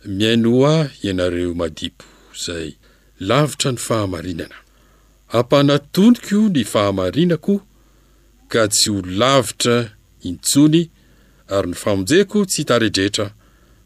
miaino 0.06 0.66
a 0.66 0.90
ianareo 1.02 1.54
madipo 1.54 2.04
izay 2.34 2.76
lavitra 3.20 3.70
ny 3.72 3.78
fahamarinana 3.78 4.54
hampanatonok 5.32 6.30
io 6.30 6.48
ny 6.48 6.64
fahamarinako 6.64 7.54
ka 8.48 8.68
tsy 8.68 8.90
ho 8.90 9.00
lavitra 9.06 9.96
intsony 10.28 10.90
ary 11.48 11.68
ny 11.68 11.74
famonjeko 11.74 12.44
tsy 12.46 12.56
hitaredretra 12.62 13.32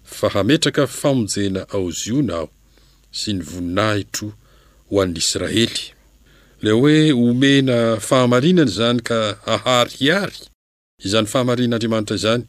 fa 0.05 0.29
hametraka 0.29 0.87
famonjena 0.87 1.67
ao 1.71 1.91
zy 1.91 2.11
ionao 2.11 2.51
sy 3.11 3.33
ny 3.37 3.45
voninahitro 3.45 4.29
ho 4.91 5.01
an'nyisraely 5.03 5.93
la 6.65 6.73
hoe 6.77 7.13
omena 7.13 7.77
fahamarinana 8.09 8.71
izany 8.73 9.01
ka 9.09 9.19
hahary 9.47 10.11
ary 10.23 10.41
izany 11.07 11.29
fahamarin'andriamanitra 11.33 12.17
izany 12.21 12.43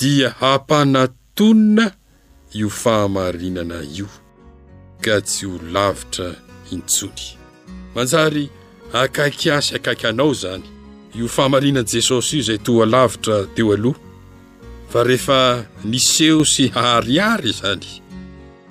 dia 0.00 0.28
hampanatonina 0.40 1.86
io 2.60 2.68
fahamarinana 2.82 3.78
io 3.98 4.08
ka 5.04 5.16
tsy 5.26 5.46
ho 5.50 5.56
lavitra 5.74 6.28
intsony 6.74 7.24
manjary 7.94 8.44
akaiky 9.02 9.48
asy 9.58 9.70
akaiky 9.78 10.06
anao 10.10 10.32
izany 10.36 10.64
io 11.18 11.26
fahamarinan'i 11.36 11.90
jesosy 11.98 12.30
io 12.36 12.42
izay 12.42 12.60
toalavitra 12.66 13.36
teo 13.54 13.72
aloha 13.76 14.00
fa 14.92 15.00
rehefa 15.10 15.40
niseho 15.92 16.40
sy 16.54 16.64
haharyhary 16.74 17.50
izany 17.54 17.88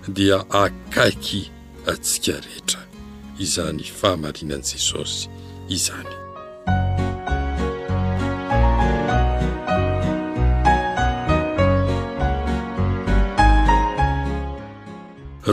dia 0.09 0.41
akaiky 0.49 1.51
atsika 1.85 2.33
rehetra 2.41 2.81
izany 3.39 3.83
fahamarinan'i 3.85 4.65
jesosy 4.73 5.29
izany 5.69 6.13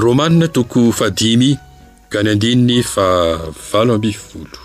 romanina 0.00 0.48
toko 0.56 0.80
fadiy 0.96 1.56
ka 2.12 2.18
ny 2.24 2.30
andininy 2.32 2.80
favaloambfolo 2.84 4.58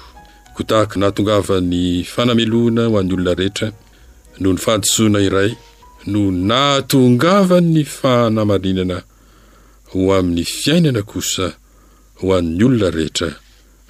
ko 0.55 0.59
tahaka 0.63 0.95
nahatongavan'ny 1.01 2.07
fanameloana 2.07 2.87
ho 2.87 2.95
an'ny 2.99 3.13
olona 3.15 3.33
rehetra 3.39 3.67
no 4.39 4.47
ny 4.53 4.59
faandosoana 4.63 5.19
iray 5.27 5.51
no 6.11 6.21
naatongavan'ny 6.49 7.83
fanamarinana 7.83 8.97
ho 9.93 10.13
amin'ny 10.17 10.43
fiainana 10.43 11.01
kosa 11.11 11.45
ho 12.19 12.25
an'ny 12.37 12.63
olona 12.67 12.87
rehetra 12.97 13.29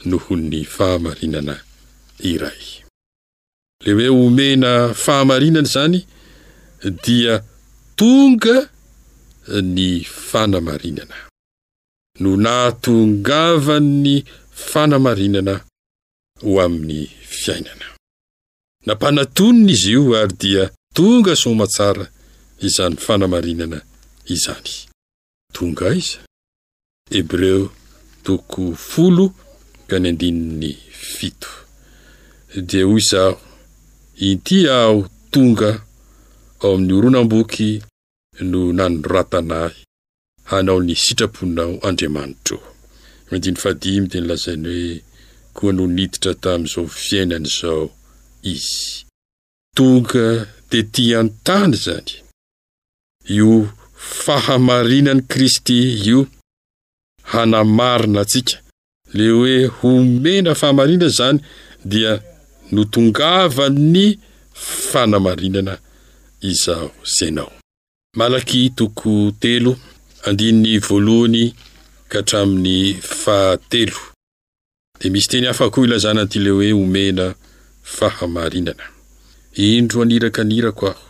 noho'ny 0.09 0.61
fahamarinana 0.75 1.55
iray 2.31 2.63
le 3.83 3.91
hoe 3.97 4.07
omena 4.25 4.71
fahamarinana 5.03 5.67
izany 5.71 5.97
dia 7.03 7.35
tonga 7.99 8.57
ny 9.75 9.87
fanamarinana 10.29 11.17
no 12.21 12.29
nahatongavan'ny 12.45 14.15
fanamarinana 14.69 15.55
ho 16.43 16.51
amin'ny 16.65 16.99
fiainana 17.39 17.87
nampanatonina 18.85 19.71
izy 19.75 19.91
io 19.95 20.03
ary 20.21 20.35
dia 20.43 20.63
tonga 20.97 21.33
somatsara 21.43 22.05
izany 22.67 22.95
fanamarinana 23.05 23.79
izany 24.35 24.71
tgaihebreo 25.55 27.61
0k7 29.87 31.21
dia 32.69 32.83
hoy 32.89 33.01
zaho 33.09 33.37
inti 34.27 34.57
aho 34.79 34.97
tonga 35.33 35.71
ao 36.63 36.73
amin'ny 36.75 36.93
oronam-boky 36.97 37.69
no 38.49 38.59
nanooratanahy 38.77 39.77
hanao 40.49 40.79
ni 40.87 40.95
sitraponao 41.03 41.73
andriamanitro 41.87 42.57
minf5 43.31 43.73
di 43.81 43.91
nilazany 43.99 44.65
hoe 44.73 44.87
koa 45.55 45.71
noniditra 45.75 46.31
tamy 46.43 46.65
izao 46.67 46.87
fiainany 47.05 47.45
izao 47.51 47.87
izy 48.53 48.83
tonga 49.77 50.25
dia 50.69 50.83
ti 50.93 51.03
antany 51.21 51.75
zany 51.85 52.13
io 53.37 53.53
fahamarinany 54.23 55.21
kristy 55.31 55.79
io 56.09 56.19
hanamarina 57.31 58.21
antsika 58.21 58.55
le 59.15 59.25
hoe 59.35 59.57
homena 59.77 60.51
fahamarinana 60.61 61.09
zany 61.17 61.37
dia 61.91 62.13
notongava'ny 62.75 64.07
fanamarinana 64.89 65.73
izaho 66.49 66.89
zanao 67.15 67.51
malaky 68.19 68.61
toko 68.77 69.11
telo 69.43 69.71
andinin'ny 70.27 70.73
voalohany 70.87 71.43
ka 72.11 72.17
hatramin'ny 72.19 72.75
fahatelo 73.21 73.99
dia 74.99 75.11
misy 75.13 75.27
teny 75.31 75.45
afakoa 75.51 75.85
ilazanany 75.85 76.29
ty 76.31 76.37
le 76.43 76.51
hoe 76.55 76.69
homena 76.77 77.25
fahamarinana 77.97 78.85
indro 79.69 79.99
haniraka 80.01 80.41
nirako 80.49 80.83
aho 80.91 81.03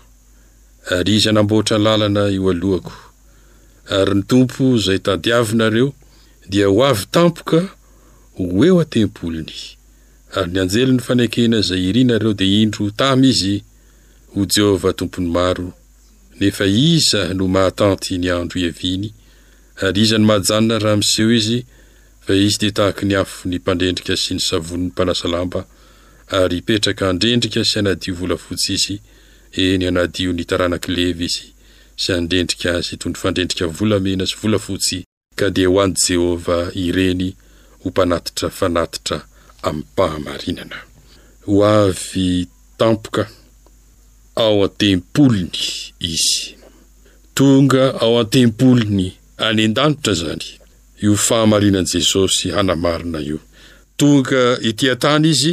ary 0.91 1.15
iza 1.15 1.31
namboatra 1.31 1.77
ny 1.77 1.83
lalana 1.83 2.27
eo 2.29 2.49
alohako 2.51 2.93
ary 3.89 4.15
ny 4.15 4.23
tompo 4.23 4.75
izay 4.75 4.99
tadiavinareo 4.99 5.93
dia 6.49 6.67
ho 6.67 6.85
avy 6.85 7.05
tampoka 7.11 7.59
ho 8.37 8.65
eo 8.65 8.81
atempoliny 8.81 9.55
ary 10.33 10.51
ny 10.51 10.59
anjely 10.59 10.91
ny 10.93 10.99
fanekena 10.99 11.57
izay 11.59 11.83
iry 11.89 12.03
nareo 12.03 12.33
dia 12.33 12.59
indro 12.61 12.91
tamy 12.91 13.29
izy 13.29 13.63
ho 14.35 14.45
jehovah 14.45 14.95
tompony 14.95 15.29
maro 15.31 15.71
nefa 16.39 16.65
iza 16.65 17.33
no 17.33 17.47
mahatanty 17.47 18.17
ny 18.17 18.27
andro 18.31 18.59
hiaviany 18.61 19.09
ary 19.85 20.01
iza 20.01 20.17
no 20.17 20.25
mahajanona 20.25 20.79
rahamiseho 20.83 21.31
izy 21.33 21.65
fa 22.27 22.35
izy 22.35 22.57
dia 22.59 22.71
tahaky 22.71 23.05
ni 23.05 23.15
afo 23.15 23.47
ny 23.49 23.55
mpandrendrika 23.55 24.17
sy 24.19 24.33
ny 24.35 24.39
savony'ny 24.43 24.87
mpanasa 24.91 25.27
lamba 25.31 25.63
ary 26.27 26.57
ipetraka 26.59 27.05
handrendrika 27.07 27.63
sy 27.65 27.79
anadio 27.79 28.15
volafotsy 28.19 28.73
izy 28.75 28.99
eny 29.55 29.85
anadio 29.87 30.33
ny 30.33 30.45
taranak'i 30.49 30.91
levy 30.95 31.25
izy 31.29 31.43
s 31.97 32.09
andrendrika 32.13 32.71
azy 32.79 32.97
toyndy 32.97 33.19
fandrendrika 33.21 33.67
volamena 33.69 34.25
sy 34.29 34.35
volafotsy 34.41 34.99
ka 35.37 35.49
dia 35.53 35.69
ho 35.69 35.77
any 35.83 35.93
jehovah 36.07 36.73
ireny 36.85 37.27
ho 37.83 37.89
mpanatitra 37.89 38.49
fanatitra 38.59 39.19
amin'ny 39.61 39.83
mpahamarinana 39.93 40.79
ho 41.45 41.61
avy 41.65 42.27
tampoka 42.79 43.29
ao 44.45 44.63
an-tempoliny 44.65 45.61
izy 46.11 46.57
tonga 47.37 47.93
ao 48.01 48.19
an-tempoliny 48.25 49.13
any 49.45 49.65
an-danitra 49.69 50.13
izany 50.17 50.47
io 51.05 51.15
fahamarinan'i 51.27 51.91
jesosy 51.97 52.49
hanamarina 52.55 53.19
io 53.31 53.39
tonga 53.97 54.57
itian-tany 54.69 55.27
izy 55.33 55.51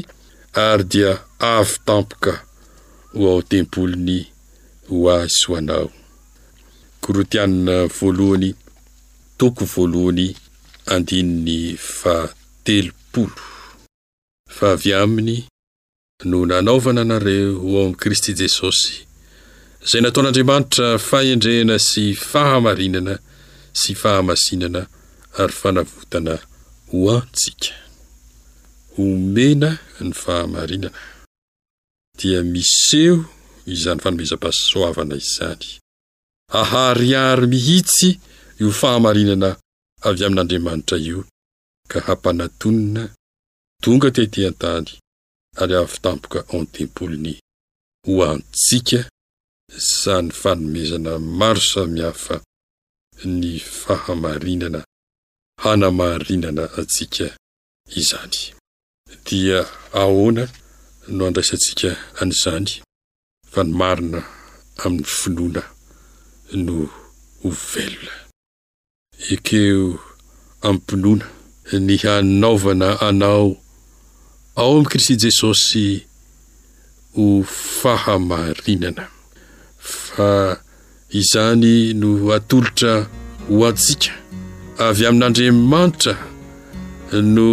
ary 0.69 0.85
dia 0.93 1.13
avy 1.55 1.75
tampoka 1.85 2.41
ho 3.15 3.29
ao 3.29 3.43
tempolony 3.43 4.19
ho 4.91 4.97
aisoanao 5.17 5.89
korotianina 7.03 7.75
voalohany 7.97 8.51
toko 9.41 9.63
voalohany 9.75 10.27
andin'ny 10.95 11.59
fatelopol 11.99 13.31
fa 14.57 14.67
avy 14.75 14.91
aminy 15.03 15.37
no 16.29 16.39
nanaovana 16.51 17.01
anareo 17.05 17.51
ao 17.59 17.73
amin'i 17.83 17.99
kristy 18.01 18.33
jesosy 18.41 18.89
izay 19.85 20.03
nataon'andriamanitra 20.03 20.87
fahendrehana 21.09 21.77
sy 21.91 22.03
fahamarinana 22.31 23.15
sy 23.81 23.91
fahamasinana 24.03 24.81
ary 25.41 25.55
fanavotana 25.61 26.35
ho 26.89 26.99
antsika 27.17 27.75
omena 29.05 29.71
nyfahamarina 30.09 30.89
dia 32.21 32.39
miseo 32.55 33.17
izany 33.75 34.01
fanomeza-pasoavana 34.05 35.15
izany 35.25 35.69
haharihary 36.55 37.47
mihitsy 37.53 38.09
io 38.61 38.69
fahamarinana 38.81 39.49
avy 40.07 40.23
amin'andriamanitra 40.27 40.97
io 41.11 41.21
ka 41.91 41.99
hampanatonina 42.07 43.05
tonga 43.83 44.09
toetỳ 44.15 44.41
an-tany 44.51 44.87
ary 45.61 45.73
hahavytampoka 45.77 46.41
an 46.55 46.65
tempoliny 46.77 47.33
ho 48.07 48.13
antsika 48.33 49.01
sany 50.01 50.29
fanomezana 50.43 51.13
maro 51.41 51.63
samihafa 51.73 52.37
ny 53.39 53.53
fahamarinana 53.81 54.81
hanamarinana 55.63 56.65
antsika 56.79 57.27
izany 57.99 58.39
no 61.19 61.25
andraisantsika 61.29 61.91
an'izany 62.21 62.69
fa 63.53 63.61
ny 63.67 63.73
marina 63.81 64.21
amin'ny 64.85 65.07
finoana 65.21 65.63
no 66.67 66.77
ho 67.43 67.49
velona 67.69 68.15
ekeo 69.35 69.83
amin'ny 70.63 70.79
mpinoana 70.79 71.27
ny 71.87 71.95
hanaovana 72.05 72.89
anao 73.09 73.49
ao 74.61 74.71
amin'i 74.73 74.89
kristy 74.91 75.15
jesosy 75.25 75.85
ho 77.17 77.27
fahamarinana 77.79 79.05
fa 79.95 80.31
izany 81.21 81.75
no 82.01 82.11
atolotra 82.39 82.93
ho 83.49 83.57
antsika 83.69 84.13
avy 84.87 85.05
amin'andriamanitra 85.11 86.13
no 87.37 87.49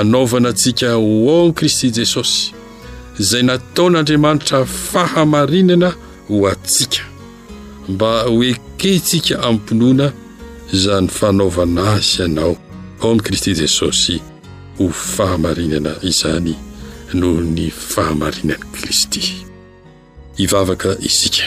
anaovana 0.00 0.48
antsika 0.54 0.86
ho 0.94 1.00
ao 1.00 1.40
amin'i 1.42 1.58
kristy 1.58 1.88
jesosy 1.98 2.40
izay 3.20 3.42
nataon'andriamanitra 3.48 4.58
fahamarinana 4.64 5.88
ho 6.28 6.36
atsika 6.52 7.00
mba 7.92 8.10
hoeke 8.28 8.90
intsika 8.98 9.34
ammpiloana 9.48 10.06
izany 10.76 11.08
fanaovana 11.18 11.82
asy 11.94 12.12
ianao 12.22 12.54
ao 13.02 13.14
n'i 13.14 13.20
kristy 13.26 13.52
jesosy 13.62 14.16
ho 14.78 14.84
fahamarinana 15.16 15.92
izany 16.10 16.54
noho 17.18 17.38
ny 17.54 17.66
fahamarinan'i 17.92 18.64
kristy 18.74 19.22
ivavaka 20.44 20.90
isika 21.08 21.44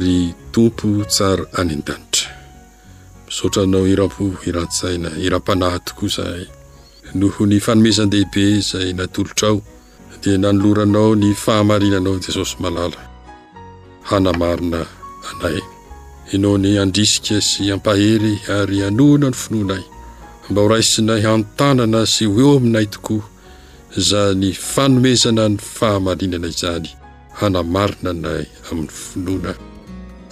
ry 0.00 0.20
tompo 0.52 0.88
tsara 1.10 1.44
any 1.60 1.72
an-dana 1.78 2.07
msaotranao 3.28 3.86
irampo 3.86 4.24
iratsaina 4.46 5.10
ira-panahy 5.26 5.78
tokoa 5.84 6.08
izahay 6.08 6.44
noho 7.14 7.46
ny 7.46 7.60
fanomezan-dehibe 7.60 8.58
izay 8.58 8.92
natolotrao 8.92 9.60
dia 10.22 10.38
nanoloranao 10.38 11.14
ny 11.14 11.34
fahamarinanao 11.34 12.18
jesosy 12.24 12.56
malala 12.60 12.96
hanamarina 14.02 14.86
anay 15.30 15.60
enao 16.32 16.58
ny 16.58 16.78
andrisika 16.82 17.40
sy 17.40 17.72
ampahery 17.72 18.34
ary 18.48 18.82
anoina 18.84 19.26
ny 19.28 19.32
finoanay 19.34 19.82
mba 20.50 20.62
horaisinay 20.62 21.22
hantanana 21.28 22.06
sy 22.06 22.24
ho 22.26 22.40
eo 22.40 22.56
aminay 22.56 22.86
tokoa 22.86 23.20
iza 23.96 24.34
ny 24.34 24.52
fanomezana 24.52 25.48
ny 25.48 25.58
fahamarinana 25.58 26.48
izany 26.48 26.88
hanamarina 27.40 28.10
anay 28.10 28.44
amin'ny 28.70 28.90
finoana 29.00 29.52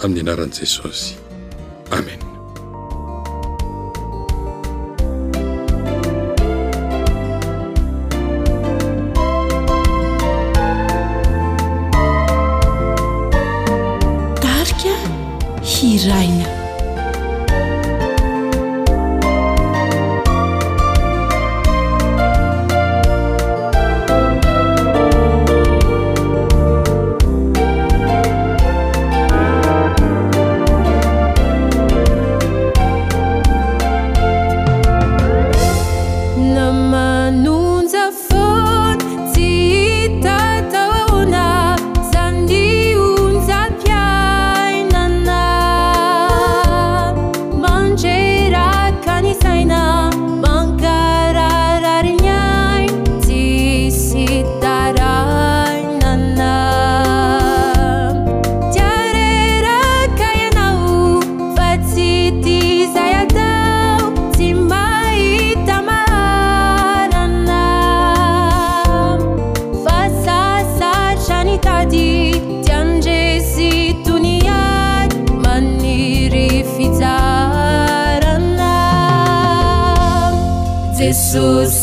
amin'ny 0.03 0.21
anaran'i 0.21 0.55
jesosy 0.59 1.13
amen 1.97 2.26
جن 15.97 16.56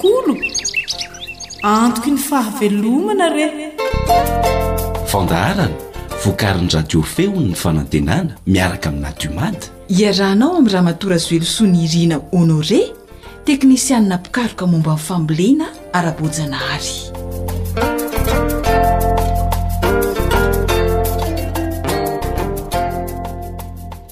koo 0.00 0.36
antokny 1.62 2.18
fahavelomana 2.28 3.28
refandaharana 3.36 5.68
voakarinydradiofehony 6.24 7.46
ny 7.50 7.54
fanantenana 7.62 8.32
miaraka 8.54 8.86
aminyadiomady 8.90 9.64
iarahnao 10.00 10.52
amin'y 10.56 10.72
raha 10.72 10.82
matora 10.90 11.16
zoelosoany 11.18 11.78
irina 11.84 12.16
onore 12.40 12.82
teknisianina 13.48 14.16
pikaroka 14.18 14.64
momba 14.66 14.92
nyfambilena 15.00 15.66
ara-bojana 15.92 16.56
hary 16.66 16.98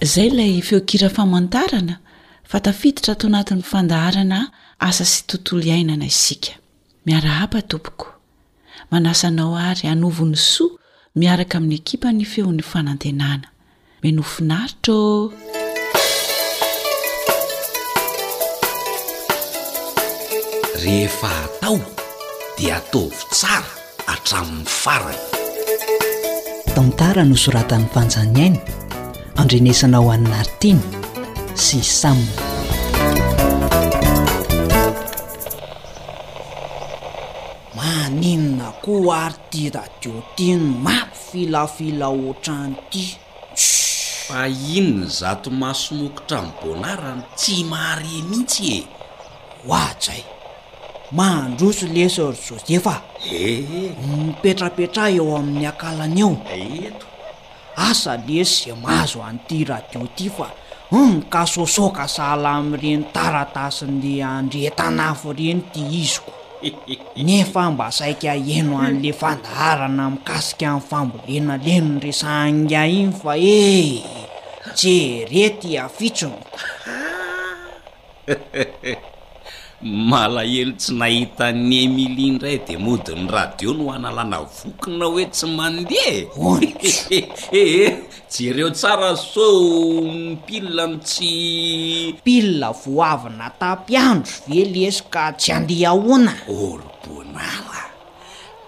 izay 0.00 0.30
lay 0.30 0.62
feokira 0.70 1.08
famantarana 1.08 1.94
fa 2.52 2.58
tafititra 2.68 3.10
atao 3.14 3.28
anatin'ny 3.30 3.62
fandaharana 3.72 4.38
asa 4.80 5.04
sy 5.04 5.24
tontolo 5.26 5.62
iainana 5.62 6.04
isika 6.06 6.52
miarahapa 7.06 7.62
tompoko 7.62 8.06
manasanao 8.90 9.56
ary 9.58 9.88
anovony 9.92 10.36
soa 10.36 10.70
miaraka 11.18 11.58
amin'ny 11.58 11.74
ekipa 11.80 12.08
ny 12.12 12.24
feon'ny 12.32 12.62
fanantenana 12.70 13.48
menofinaritroô 14.02 15.32
rehefa 20.82 21.28
atao 21.44 21.78
dia 22.58 22.74
ataovy 22.80 23.18
tsara 23.32 23.70
atramin'ny 24.12 24.66
farany 24.82 25.20
tantara 26.74 27.22
nosoratan'ny 27.30 27.86
fanjany 27.94 28.38
ainy 28.44 28.54
andrenesana 29.40 29.98
o 30.04 30.10
annaritina 30.16 30.82
sy 31.64 31.74
isamna 31.84 32.55
ko 38.86 39.10
ary 39.10 39.34
ty 39.50 39.66
radio 39.66 40.22
tyny 40.38 40.62
mapy 40.62 41.18
filafila 41.28 42.06
oatra 42.06 42.58
ny 42.70 42.76
ity 42.86 43.04
fa 44.30 44.46
inony 44.78 45.10
zato 45.20 45.50
mahasonokotra 45.50 46.38
ny 46.46 46.50
bonarano 46.62 47.24
tsy 47.38 47.56
mahare 47.70 48.14
mihitsy 48.30 48.66
e 48.78 48.80
ho 49.66 49.74
azay 49.86 50.22
e. 50.22 50.24
mahandroso 51.18 51.84
leser 51.94 52.32
josefae 52.46 53.34
mipetrapetrah 54.22 55.10
eo 55.18 55.28
amin'ny 55.40 55.66
akalany 55.72 56.20
eo 56.24 56.32
eto 56.86 57.06
asa 57.88 58.12
leezy 58.26 58.56
zay 58.70 58.74
maazo 58.84 59.18
an'ity 59.28 59.58
radio 59.70 60.00
ty 60.16 60.26
fa 60.36 60.46
nkasosoka 60.94 62.04
hmm, 62.06 62.14
sahala 62.14 62.48
amn'ireny 62.58 63.04
taratasinle 63.14 64.12
andretanafo 64.36 65.28
ireny 65.34 65.60
ty 65.72 65.82
izyko 66.06 66.30
nefa 67.24 67.70
mba 67.70 67.86
saikaa 67.96 68.40
eno 68.56 68.74
an'le 68.86 69.10
fandarana 69.20 70.02
amin'kasika 70.08 70.66
amin'ny 70.68 70.86
fambolena 70.90 71.54
leno 71.66 71.88
nyresanyya 71.94 72.82
iny 72.98 73.12
fa 73.20 73.32
eh, 73.56 74.02
e 74.02 74.72
jerety 74.80 75.70
afitsony 75.84 76.42
malahely 79.82 80.72
tsy 80.76 80.96
nahita 80.96 81.52
nyemilindra 81.52 82.48
y 82.48 82.58
de 82.64 82.76
modin'ny 82.80 83.28
radio 83.28 83.74
no 83.76 83.92
hanalana 83.92 84.38
vokona 84.40 85.04
hoe 85.12 85.24
tsy 85.34 85.46
mandeha 85.46 86.08
e 86.08 86.28
oehe 87.58 87.86
jereo 88.32 88.70
tsara 88.78 89.10
so 89.34 89.44
mipila 90.16 90.84
n 90.90 90.94
tsy 91.00 92.16
pila 92.24 92.68
voavina 92.72 93.48
tapy 93.60 93.96
andro 93.96 94.32
ve 94.48 94.60
lesyka 94.74 95.22
tsy 95.40 95.50
andehahoana 95.56 96.32
olbonala 96.60 97.80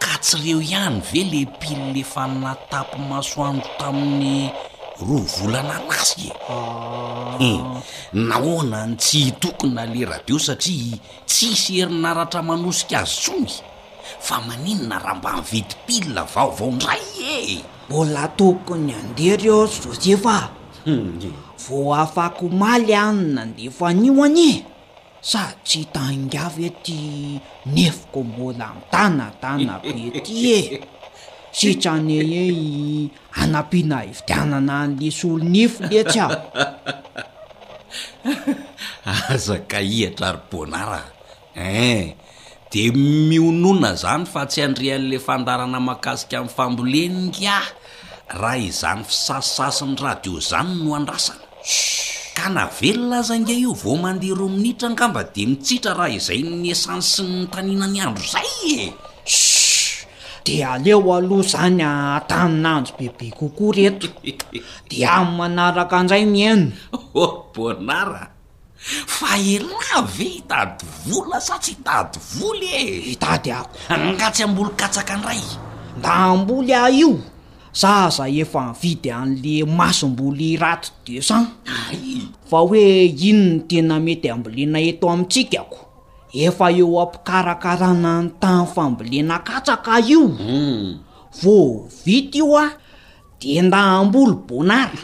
ka 0.03 0.13
tsyreo 0.23 0.59
ihany 0.61 1.01
ve 1.11 1.21
le 1.31 1.41
pille 1.61 2.05
fanina 2.13 2.53
tapy 2.71 2.99
masoandro 3.11 3.69
tamin'ny 3.81 4.51
roa 5.01 5.19
volananasy 5.21 6.31
ee 7.41 7.53
eh, 7.55 7.61
nahonany 8.13 8.97
tsy 8.97 9.31
htokona 9.33 9.87
le 9.87 10.05
radio 10.07 10.39
satria 10.39 10.99
tsisy 11.27 11.79
erinaratra 11.83 12.43
manosika 12.43 12.99
azo 12.99 13.21
tsoy 13.21 13.47
fa 14.21 14.41
maninona 14.41 14.99
raha 14.99 15.15
mbani 15.15 15.43
vidipila 15.51 16.23
vaovao 16.35 16.71
ndray 16.71 17.03
e 17.35 17.65
mbola 17.89 18.29
tokony 18.37 18.93
andereoz 18.95 19.71
josefa 19.87 20.49
hmm, 20.85 21.33
vo 21.69 21.95
afako 21.95 22.47
hmaly 22.49 22.95
any 22.95 23.23
nandefanio 23.35 24.25
anye 24.25 24.65
sady 25.21 25.55
tsy 25.65 25.83
htaigavy 25.83 26.65
ety 26.67 27.01
nefiko 27.67 28.23
mbola 28.23 28.73
ntanatana 28.79 29.79
be 29.79 30.21
ty 30.21 30.63
e 30.63 30.81
sitrany 31.53 32.19
e 32.25 33.11
anampiana 33.41 34.05
evitianana 34.05 34.75
an'lisolo 34.85 35.43
nifo 35.55 35.83
letsy 35.91 36.21
a 36.29 36.29
azaka 39.35 39.81
iatra 39.81 40.29
rybonara 40.37 41.03
e 41.57 41.59
eh, 41.61 42.05
de 42.73 42.83
mionona 42.93 43.91
zany 44.03 44.25
fa 44.33 44.43
tsy 44.51 44.61
andrean'le 44.69 45.17
fandarana 45.27 45.81
mahakasika 45.81 46.37
ami'ny 46.45 46.55
fambolenynga 46.57 47.59
raha 48.41 48.59
izany 48.69 49.03
fisassasiny 49.09 49.97
radio 50.07 50.37
zany 50.51 50.73
no 50.85 50.89
andrasana 51.01 51.45
ka 52.37 52.45
navelona 52.57 53.17
azange 53.25 53.55
io 53.65 53.73
vo 53.73 53.93
mandeha 54.05 54.35
ro 54.41 54.47
minitra 54.53 54.89
ngamba 54.93 55.23
de 55.35 55.43
mitsitra 55.51 55.93
raha 55.99 56.11
izay 56.19 56.41
nyesany 56.45 57.03
synynytanina 57.13 57.87
ny 57.93 57.99
andro 58.07 58.25
zay 58.33 58.51
e 58.79 58.81
de 60.49 60.65
aleo 60.65 61.13
aloha 61.17 61.43
zany 61.53 61.83
ataninanjo 61.85 62.93
bebe 62.99 63.27
kokoa 63.39 63.73
reto 63.77 64.09
de 64.91 64.99
a' 65.15 65.23
manaraka 65.39 65.97
anizay 66.01 66.25
miainy 66.35 66.67
oh, 67.23 67.33
bonara 67.55 68.25
fa 69.17 69.31
ilave 69.55 70.25
hitady 70.37 70.85
vola 71.09 71.39
satsy 71.49 71.73
hitady 71.75 72.17
voly 72.39 72.69
e 72.81 72.85
hitady 73.11 73.51
ako 73.61 73.75
angatsy 73.95 74.43
amboli 74.47 74.71
katsaka 74.81 75.13
andray 75.17 75.43
nda 75.99 76.13
amboly 76.33 76.73
ah 76.81 76.91
io 77.01 77.11
za 77.81 77.93
za 78.17 78.25
efa 78.43 78.63
vidy 78.81 79.11
an'le 79.21 79.55
masomboly 79.79 80.51
rato 80.63 80.89
desan 81.07 81.45
ay 81.89 82.03
fa 82.49 82.59
hoe 82.69 82.85
ino 83.29 83.45
ny 83.53 83.61
tena 83.69 83.97
mety 84.07 84.27
ambolena 84.35 84.79
eto 84.91 85.05
amitsikako 85.15 85.79
efa 86.33 86.67
eo 86.73 86.99
ampikarakarana 87.01 88.13
ny 88.23 88.29
tany 88.43 88.67
fambolena 88.75 89.37
katsaka 89.49 89.97
io 90.05 90.29
hmm. 90.29 90.99
vo 91.43 91.89
vita 92.05 92.37
io 92.39 92.57
a 92.65 92.67
de 93.41 93.63
nda 93.65 93.81
amboly 94.01 94.35
bonara 94.47 95.01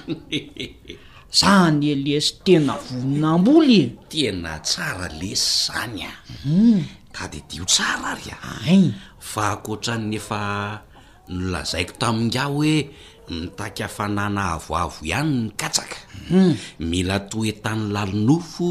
zany 1.39 1.85
e 1.91 1.95
lesy 2.07 2.31
tena 2.45 2.75
vononambolye 2.87 3.81
tena 4.11 4.53
tsara 4.67 5.07
lesy 5.21 5.45
zany 5.65 6.01
a 6.13 6.15
hmm. 6.45 6.79
ka 7.17 7.25
dy 7.33 7.41
de 7.49 7.57
io 7.57 7.65
tsara 7.73 8.11
ry 8.21 8.29
a 8.49 8.53
fa 9.31 9.43
hakotra 9.51 9.93
annefa 9.99 10.41
nolazaiko 11.37 11.95
tamingah 12.01 12.49
hoe 12.55 12.75
mitakafanana 13.29 14.43
avoavo 14.57 14.97
ihany 15.09 15.31
ny 15.41 15.51
katsaka 15.61 15.97
hmm. 16.31 16.53
mila 16.91 17.17
toetany 17.31 17.83
lalinofo 17.95 18.69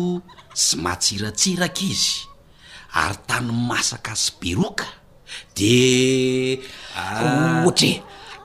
sy 0.63 0.73
matsiratsiraka 0.83 1.83
izy 1.91 2.19
ary 3.01 3.17
tany 3.29 3.49
masaka 3.69 4.13
sy 4.23 4.31
beroka 4.39 4.87
de 5.57 5.77
ohatre 6.95 7.91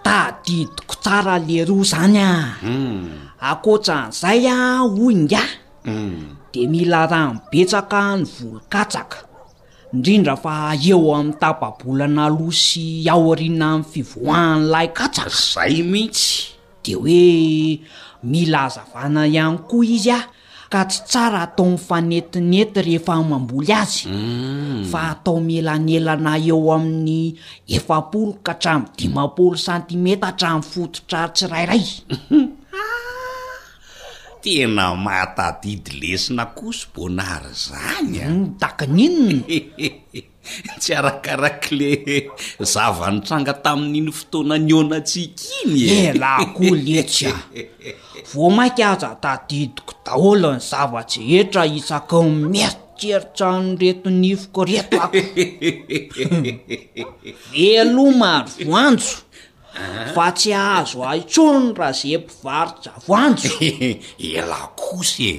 tadidiko 0.04 0.94
tsara 1.04 1.36
leroa 1.48 1.84
zany 1.92 2.20
a 2.32 2.34
hmm. 2.64 3.08
akotsan'izay 3.50 4.48
a 4.54 4.56
hoinga 4.94 5.44
hmm. 5.86 6.20
de 6.52 6.62
mila 6.72 7.00
rahannibetsaka 7.12 8.00
ny 8.18 8.22
volon-katsaka 8.32 9.18
indrindra 9.94 10.34
fa 10.44 10.54
eo 10.92 11.02
am'y 11.18 11.34
tapabolana 11.40 12.24
losy 12.38 12.88
ao 13.14 13.28
rina 13.40 13.66
am'y 13.74 13.88
fivoahanylay 13.92 14.88
katsaka 14.98 15.36
zay 15.52 15.74
mihitsy 15.92 16.28
de 16.82 16.92
hoe 17.00 17.22
mila 18.30 18.60
azavana 18.68 19.20
ihany 19.34 19.56
koa 19.68 19.86
izy 19.96 20.12
a 20.18 20.20
ka 20.68 20.84
tsy 20.84 21.00
tsara 21.08 21.38
atao 21.48 21.66
mifanetinety 21.72 22.80
rehefa 22.86 23.16
mamboly 23.30 23.72
azy 23.82 24.08
mm. 24.08 24.84
fa 24.90 25.00
atao 25.12 25.36
mielanelana 25.46 26.32
eo 26.48 26.68
amin'ny 26.76 27.36
efapoloka 27.76 28.52
hatram 28.52 28.82
dimampolo 28.96 29.56
santimeta 29.66 30.26
hatramyfototra 30.28 31.20
tsyrairay 31.36 31.84
tena 34.42 34.84
mahatadidy 35.04 35.90
lesina 36.00 36.44
kosy 36.56 36.84
bonary 36.94 37.52
zanya 37.66 38.26
mm, 38.30 38.46
takininona 38.60 39.46
tsy 40.80 40.90
arakarak' 41.00 41.68
le 41.78 41.90
zavanitranga 42.72 43.52
tamin'iny 43.64 44.12
fotoana 44.20 44.54
nionatsika 44.66 45.42
iny 45.60 45.74
ela 46.06 46.32
eh, 46.40 46.48
koletsya 46.56 47.30
vo 48.32 48.50
mainka 48.50 48.84
aza 48.92 49.08
tadidiko 49.22 49.92
daholo 50.06 50.50
ny 50.54 50.60
zavatsy 50.70 51.20
etra 51.38 51.62
isakao 51.78 52.22
miertseritsany 52.50 53.70
retonyivoko 53.80 54.60
retoa 54.70 55.06
eloa 57.74 58.12
mary 58.20 58.52
voanjo 58.70 59.10
fa 60.14 60.26
tsy 60.38 60.50
ahazo 60.62 60.98
aitsony 61.10 61.66
ra 61.78 61.88
ze 61.98 62.18
mpivaritra 62.22 62.92
voanjo 63.08 63.50
ela 64.36 64.58
kosy 64.80 65.20
e 65.32 65.34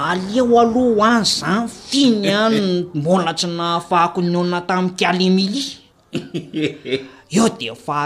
alio 0.08 0.44
aloha 0.60 0.96
hoany 0.98 1.26
zany 1.36 1.68
fiany 1.90 2.28
any 2.44 2.60
n 2.62 2.86
mbonatsy 2.98 3.48
na 3.58 3.66
afahako 3.78 4.20
ny 4.22 4.36
ona 4.44 4.60
tami'ny 4.68 4.96
kalimili 5.00 5.64
eo 7.38 7.48
de 7.60 7.70
fa 7.86 8.00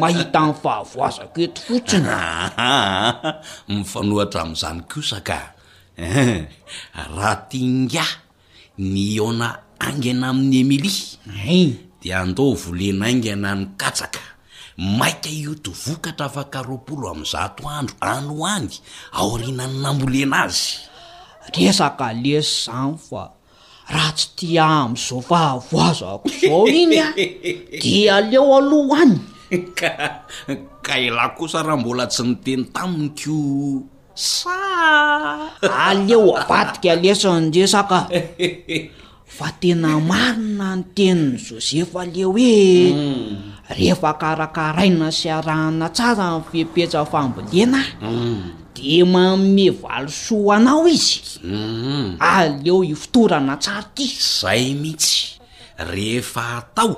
mahita 0.00 0.40
ny 0.46 0.52
fahavoazako 0.62 1.38
eto 1.46 1.60
fotsiny 1.68 2.08
mifanohatra 3.70 4.40
am'izany 4.44 4.80
kosa 4.90 5.18
ka 5.28 5.38
eh, 6.04 6.38
raha 7.16 7.34
tinga 7.50 8.04
ny 8.92 9.00
ona 9.28 9.48
angyna 9.86 10.26
amin'ny 10.32 10.54
emeli 10.62 10.92
de 12.00 12.08
andao 12.20 12.48
volena 12.62 13.04
angyna 13.10 13.50
ny 13.58 13.64
katsaka 13.80 14.22
mainty 14.98 15.28
a 15.34 15.38
io 15.44 15.52
to 15.64 15.70
vokatra 15.84 16.26
afaka 16.30 16.58
roapolo 16.68 17.04
amy 17.12 17.26
zato 17.32 17.62
andro 17.78 17.96
anoany 18.12 18.68
aorinany 19.20 19.74
nambolena 19.82 20.36
azy 20.46 20.66
resaka 21.58 22.06
lesy 22.22 22.54
zany 22.64 22.94
fa 23.06 23.22
raha 23.90 24.12
tsy 24.14 24.26
tia 24.38 24.64
am'zao 24.86 25.18
fahavoazako 25.20 26.26
zao 26.30 26.64
iny 26.68 26.94
a 27.02 27.06
de 27.82 27.98
aleo 28.10 28.46
alohahanyka 28.56 29.90
ka 30.84 30.94
ilah 30.98 31.34
kosa 31.34 31.62
raha 31.66 31.76
mbola 31.80 32.06
tsy 32.06 32.22
nyteny 32.22 32.62
taminy 32.74 33.10
ko 33.18 33.36
sa 34.14 34.60
aleo 35.88 36.36
avatika 36.38 36.92
alesandre 36.94 37.66
saka 37.66 38.06
fa 39.26 39.48
tena 39.60 39.98
marina 39.98 40.76
no 40.78 40.84
teniny 40.94 41.38
josefa 41.40 42.02
aleo 42.06 42.30
hoe 42.36 42.60
mm. 42.92 43.36
rehefa 43.74 44.12
karakaraina 44.20 45.08
sy 45.10 45.28
arahana 45.32 45.88
tsara 45.96 46.38
mn' 46.38 46.44
fihpetra 46.50 47.02
fambolena 47.04 47.82
mm. 48.00 48.61
e 48.82 49.02
manme 49.04 49.70
valoso 49.70 50.50
anao 50.52 50.88
izy 50.88 51.20
mhm. 51.44 52.12
aleo 52.18 52.84
ifitorana 52.84 53.54
tsara 53.62 53.82
ty 53.94 54.04
zay 54.40 54.74
mihitsy 54.74 55.38
rehefa 55.90 56.42
atao 56.58 56.92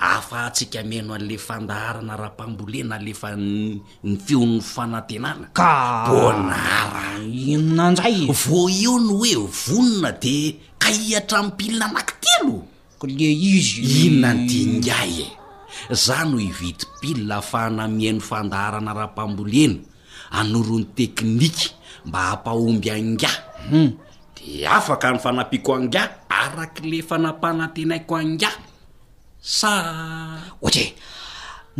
afa 0.00 0.48
atsika 0.48 0.80
miaino 0.82 1.12
an'le 1.12 1.36
fandaharana 1.36 2.16
ra-pambolena 2.16 2.96
lefa 3.04 3.36
ny 3.36 4.16
feon'n'ny 4.24 4.64
fanantenana 4.72 5.44
ka 5.52 5.70
bonaranna 6.08 7.84
nzay 7.92 8.18
vo 8.44 8.60
io 8.72 8.96
no 9.04 9.14
hoe 9.20 9.36
vonina 9.64 10.10
de 10.24 10.36
kaiatra 10.82 11.38
am 11.44 11.48
pilina 11.56 11.84
anaki 11.92 12.14
tilo 12.24 12.56
le 13.18 13.28
izy 13.52 13.80
inona 14.08 14.30
ndingay 14.42 15.14
e 15.92 15.94
za 16.04 16.18
noo 16.28 16.40
ividi 16.50 16.84
pila 17.00 17.34
afanamiaino 17.44 18.22
fandaharana 18.30 18.92
rampambolena 18.98 19.78
anoron'ny 20.40 20.86
teknika 20.96 21.64
mba 22.08 22.20
ampahomby 22.40 22.88
anga 22.96 23.32
hmm. 23.70 23.90
de 24.34 24.64
afaka 24.76 25.06
ny 25.12 25.18
fanapiako 25.24 25.70
anga 25.78 26.02
araky 26.40 26.82
le 26.90 26.98
fanapahnantenaiko 27.08 28.14
angia 28.22 28.52
sa 29.40 29.72
ohatsy 30.60 30.92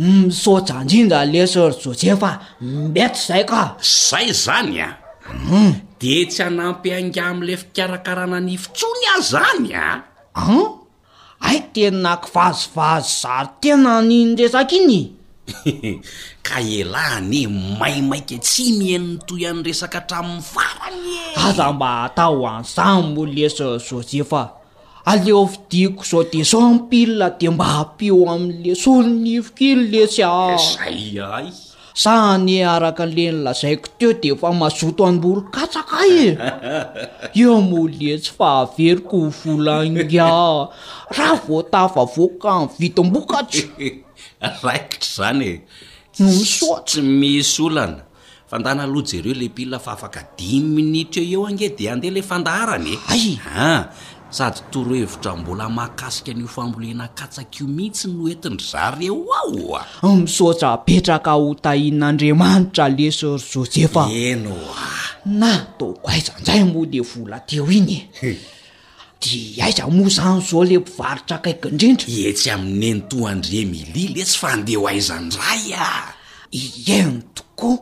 misojanjinja 0.01 1.21
mm, 1.21 1.29
leser 1.29 1.69
josepha 1.77 2.57
bety 2.89 3.13
zay 3.21 3.43
ka 3.45 3.77
zay 3.85 4.33
zany 4.33 4.81
a 4.81 4.89
mm. 5.29 5.71
de 6.01 6.25
tsy 6.25 6.41
anampyanga 6.41 7.21
am'le 7.29 7.53
fikarakarana 7.61 8.41
nyfontsony 8.41 9.05
a 9.13 9.15
zany 9.31 9.69
a 9.77 9.87
ai 11.47 11.59
tena 11.73 12.17
kivazovazy 12.23 13.07
zary 13.21 13.49
tena 13.61 14.01
ninyresaka 14.01 14.75
iny 14.81 14.99
ka 16.45 16.57
elahane 16.77 17.41
maimaika 17.79 18.35
tsy 18.45 18.63
mihannytoy 18.79 19.43
an'ny 19.49 19.63
resaka 19.69 20.01
hatramin'ny 20.01 20.41
farany 20.51 21.09
e! 21.13 21.23
aza 21.45 21.67
mba 21.77 21.89
atao 22.09 22.41
ansambo 22.47 23.21
leser 23.25 23.77
josepha 23.87 24.43
aleofidiako 25.11 26.03
zao 26.03 26.23
de 26.23 26.39
zao 26.51 26.71
pia 26.89 27.27
de 27.39 27.47
mba 27.53 27.65
hampeo 27.75 28.23
amle 28.33 28.71
solonyivoka 28.83 29.63
in 29.71 29.79
lesy 29.91 30.21
azay 30.23 31.19
ay 31.37 31.47
sa 32.01 32.13
ny 32.45 32.55
araky 32.73 33.03
anle 33.05 33.25
ny 33.31 33.41
lazaiko 33.45 33.87
teo 33.99 34.11
de 34.21 34.29
fa 34.41 34.49
mazoto 34.61 35.01
anbolo 35.09 35.41
katsaka 35.55 35.99
y 36.15 36.15
e 36.27 36.37
eo 37.41 37.55
moletsy 37.71 38.31
fa 38.37 38.47
averiko 38.63 39.15
ho 39.25 39.29
volangya 39.41 40.27
raha 41.17 41.35
voatafa 41.47 42.01
voaka 42.15 42.51
vitom-bokatso 42.79 43.65
raikotra 44.63 45.07
zany 45.15 45.49
e 46.23 46.45
so 46.55 46.69
tsy 46.87 46.99
misy 47.19 47.57
olana 47.65 48.01
fandana 48.49 48.83
loha 48.93 49.07
jereo 49.09 49.33
le 49.41 49.47
pila 49.55 49.77
fa 49.85 49.91
afaka 49.97 50.19
dimy 50.37 50.67
minitraeo 50.75 51.29
eo 51.33 51.47
ange 51.49 51.67
de 51.77 51.85
andeha 51.93 52.15
le 52.17 52.21
fandahrany 52.29 52.91
e 52.95 53.03
aya 53.13 53.75
sady 54.31 54.59
torohevitra 54.69 55.35
mbola 55.35 55.69
mahakasika 55.69 56.31
anyo 56.31 56.47
fambolena 56.47 57.07
katsakio 57.07 57.67
mihitsy 57.67 58.07
noentinry 58.07 58.63
za 58.71 58.91
reo 58.91 59.25
ahoa 59.39 59.85
misotra 60.15 60.77
petraka 60.77 61.31
ho 61.31 61.53
tahin'andriamanitra 61.53 62.89
leser 62.89 63.39
josefaenoa 63.53 64.77
na 65.25 65.57
taoko 65.77 66.09
aizanizay 66.11 66.63
mo 66.63 66.85
le 66.85 66.99
vola 66.99 67.39
teo 67.39 67.71
iny 67.71 67.95
e 68.23 68.37
de 69.21 69.63
aizamoa 69.63 70.09
zany 70.09 70.41
zao 70.41 70.63
le 70.63 70.77
mpivaritra 70.79 71.35
akaiky 71.37 71.67
indrindra 71.67 72.07
etsy 72.29 72.51
amin'nento 72.51 73.27
andre 73.27 73.65
milia 73.65 74.09
lesy 74.15 74.37
fa 74.39 74.49
andeho 74.55 74.87
aizandray 74.87 75.73
a 75.87 75.91
ieno 76.51 77.21
tokoa 77.33 77.81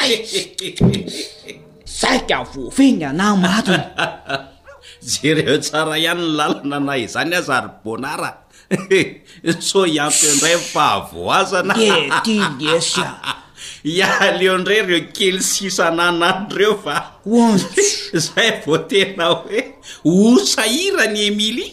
a 0.00 0.04
saikavoafenaana 1.98 3.36
matiny 3.36 3.78
jereo 5.04 5.58
tsara 5.60 5.98
ihany 6.00 6.20
ny 6.20 6.24
lalana 6.38 6.78
na 6.86 6.94
izany 7.04 7.34
aozary 7.38 7.68
bonara 7.84 8.30
so 9.68 9.78
iampyondray 9.96 10.56
fa 10.72 10.84
avoazana 10.98 11.74
e 11.88 11.90
ty 12.24 12.36
lesa 12.64 13.06
ya 13.98 14.08
leondray 14.38 14.80
reo 14.90 15.00
kelisisanan 15.16 16.16
anyreo 16.30 16.74
fa 16.84 16.96
zay 18.26 18.50
vo 18.64 18.76
tena 18.92 19.24
hoe 19.32 19.58
osahirany 20.12 21.20
emili 21.28 21.66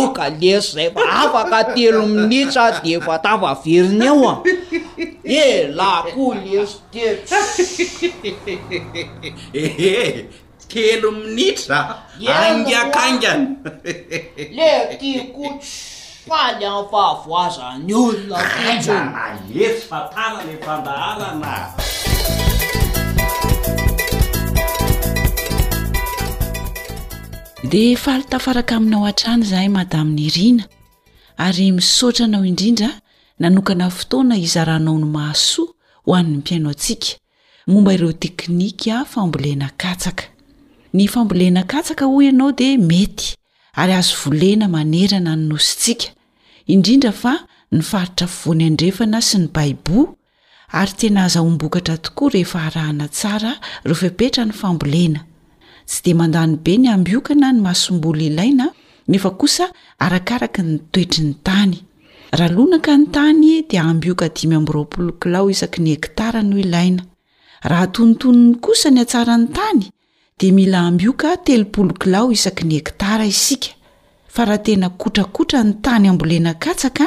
oka 0.00 0.22
oh, 0.26 0.26
leso 0.40 0.70
zayfa 0.78 1.00
afakatelo 1.22 2.02
minitsa 2.14 2.64
de 2.84 2.94
fa 3.08 3.16
tava 3.26 3.50
veriny 3.64 4.04
eoa 4.12 4.32
e 5.36 5.38
eh, 5.42 5.56
laha 5.78 6.00
ko 6.14 6.24
les 6.44 6.70
telohe 6.94 7.40
eh, 9.62 9.72
eh, 10.00 10.10
tgdia 10.68 11.82
falitafaraka 27.96 28.76
aminao 28.76 29.06
an-trany 29.06 29.44
zahay 29.44 29.68
madaminy 29.68 30.26
irina 30.26 30.64
ary 31.36 31.72
misotranao 31.72 32.44
indrindra 32.44 32.88
nanokana 33.38 33.90
fotoana 33.90 34.36
izaranao 34.36 34.98
ny 34.98 35.04
maasoa 35.04 35.66
ho 36.06 36.14
an'ny 36.16 36.36
mpiaino 36.36 36.68
antsika 36.68 37.06
momba 37.66 37.92
ireo 37.94 38.12
teknika 38.12 38.98
a 39.00 39.04
fambolenakatsaka 39.04 40.22
ny 40.96 41.06
fambolena 41.12 41.62
katsaka 41.72 42.04
hoy 42.06 42.24
ianao 42.26 42.52
dia 42.52 42.78
mety 42.78 43.36
ary 43.74 43.92
azo 44.00 44.16
volena 44.24 44.66
manerana 44.74 45.32
nynosontsika 45.36 46.06
indrindra 46.74 47.12
fa 47.22 47.32
nifaritra 47.76 48.26
fivony 48.34 48.62
andrefana 48.70 49.18
sy 49.28 49.38
ny 49.42 49.46
baibo 49.56 49.98
ary 50.78 50.92
tena 51.00 51.20
azaombokatra 51.26 51.96
tokoa 52.04 52.30
rehefa 52.34 52.58
arahana 52.68 53.06
tsara 53.16 53.52
rofepetra 53.88 54.42
ny 54.48 54.52
fambolena 54.60 55.20
tsy 55.88 55.98
di 56.04 56.12
mandano 56.20 56.54
be 56.64 56.74
ny 56.82 56.88
ambyokana 56.96 57.48
ny 57.52 57.60
masombolo 57.66 58.20
ilaina 58.28 58.66
nefa 59.10 59.30
kosa 59.40 59.64
arakaraka 60.04 60.60
nytoetry 60.68 61.22
ny 61.26 61.34
tany 61.46 61.74
ralonaka 62.38 62.92
ny 63.00 63.06
tany 63.14 63.44
di 63.68 63.76
ambokaa 63.78 65.44
isaky 65.54 65.78
ny 65.84 65.90
ektara 65.98 66.40
noo 66.48 66.58
ilaina 66.66 67.02
raha 67.68 67.86
tontonony 67.94 68.54
kosa 68.66 68.88
ny 68.90 69.00
atsarany 69.04 69.46
tany 69.58 69.84
di 70.38 70.52
mila 70.52 70.80
amby 70.86 71.08
o 71.08 71.12
ka 71.16 71.32
telopolokilao 71.40 72.28
isaky 72.32 72.64
ny 72.68 72.76
ekitara 72.76 73.24
isika 73.24 73.70
fa 74.28 74.44
raha 74.44 74.60
tena 74.64 74.88
kotrakotra 75.00 75.62
ny 75.64 75.80
tany 75.80 76.08
ambolenakatsaka 76.12 77.06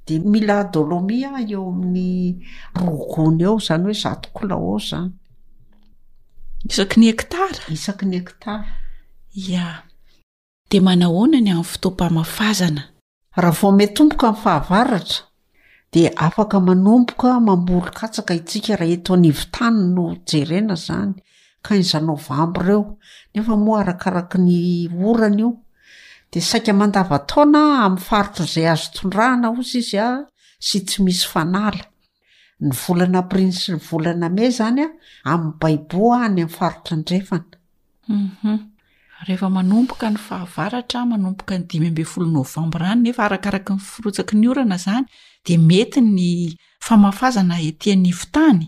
de 0.05 0.15
mila 0.32 0.57
dolomi 0.73 1.17
a 1.38 1.41
eo 1.53 1.63
amin'ny 1.71 2.11
rogony 2.82 3.43
ao 3.49 3.57
zany 3.65 3.84
hoe 3.88 3.97
zatokolao 4.03 4.69
ao 4.73 4.80
zany 4.89 5.11
isaky 6.69 6.95
ny 7.01 7.07
ektara 7.13 7.63
isaky 7.77 8.05
ny 8.11 8.15
ektara 8.23 8.65
ya 9.51 9.67
de 10.69 10.77
manahonany 10.86 11.49
amin'ny 11.51 11.69
fotoapamafazana 11.71 12.82
raha 13.43 13.57
vo 13.61 13.67
metompoka 13.80 14.27
min' 14.32 14.41
fahavaratra 14.43 15.21
di 15.93 16.01
afaka 16.25 16.57
manompoka 16.67 17.30
mamboly 17.47 17.91
katsaka 17.99 18.32
itsika 18.41 18.71
raha 18.80 18.93
eto 18.97 19.11
anivi 19.13 19.45
tano 19.55 19.82
no 19.95 20.03
jerena 20.30 20.75
zany 20.88 21.13
za 21.82 21.99
novamb 21.99 22.57
eonefamoa 22.57 23.80
arakaraky 23.82 24.38
ny 24.38 24.88
orana 25.10 25.38
io 25.39 25.49
de 26.32 26.39
saika 26.41 26.74
mandavataona 26.74 27.62
amin'n 27.86 28.03
farotro 28.10 28.45
zay 28.53 28.68
azo 28.72 28.88
tondrahana 28.95 29.47
osy 29.57 29.78
izy 29.82 29.97
a 30.07 30.26
sy 30.68 30.78
tsy 30.88 30.97
misy 31.03 31.26
fanala 31.32 31.84
ny 32.64 32.72
volana 32.82 33.22
prinysy 33.30 33.72
ny 33.76 33.80
volana 33.89 34.28
mey 34.38 34.49
zanya 34.51 34.88
amin'ny 35.32 35.57
baibo 35.60 36.03
any 36.14 36.24
amin'ny 36.26 36.49
farotra 36.57 36.95
ndrefana 37.01 37.45
mhm. 38.07 38.55
rehefa 39.28 39.47
manompoka 39.55 40.07
ny 40.14 40.20
fahavaratra 40.28 40.99
manompoka 41.12 41.53
ny 41.60 41.64
dimy 41.70 41.88
ambe 41.91 42.03
folo 42.12 42.28
novambrany 42.36 43.01
nefa 43.05 43.22
arakaraky 43.28 43.74
ny 43.76 43.82
firotsaki 43.91 44.34
ny 44.41 44.47
orana 44.53 44.78
zany 44.86 45.05
de 45.45 45.53
mety 45.70 46.01
ny 46.18 46.28
famafazana 46.88 47.55
etiany 47.70 48.07
itany 48.16 48.66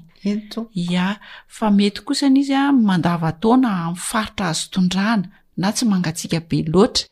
ia 0.73 1.19
fa 1.47 1.71
mety 1.71 2.01
kosana 2.05 2.39
izy 2.39 2.53
a 2.53 2.71
mandavataona 2.71 3.69
amin'ny 3.83 3.97
faritra 4.09 4.47
azo 4.51 4.67
tondraana 4.73 5.29
na 5.57 5.69
tsy 5.75 5.85
mangatsika 5.89 6.39
be 6.49 6.59
loatra 6.73 7.07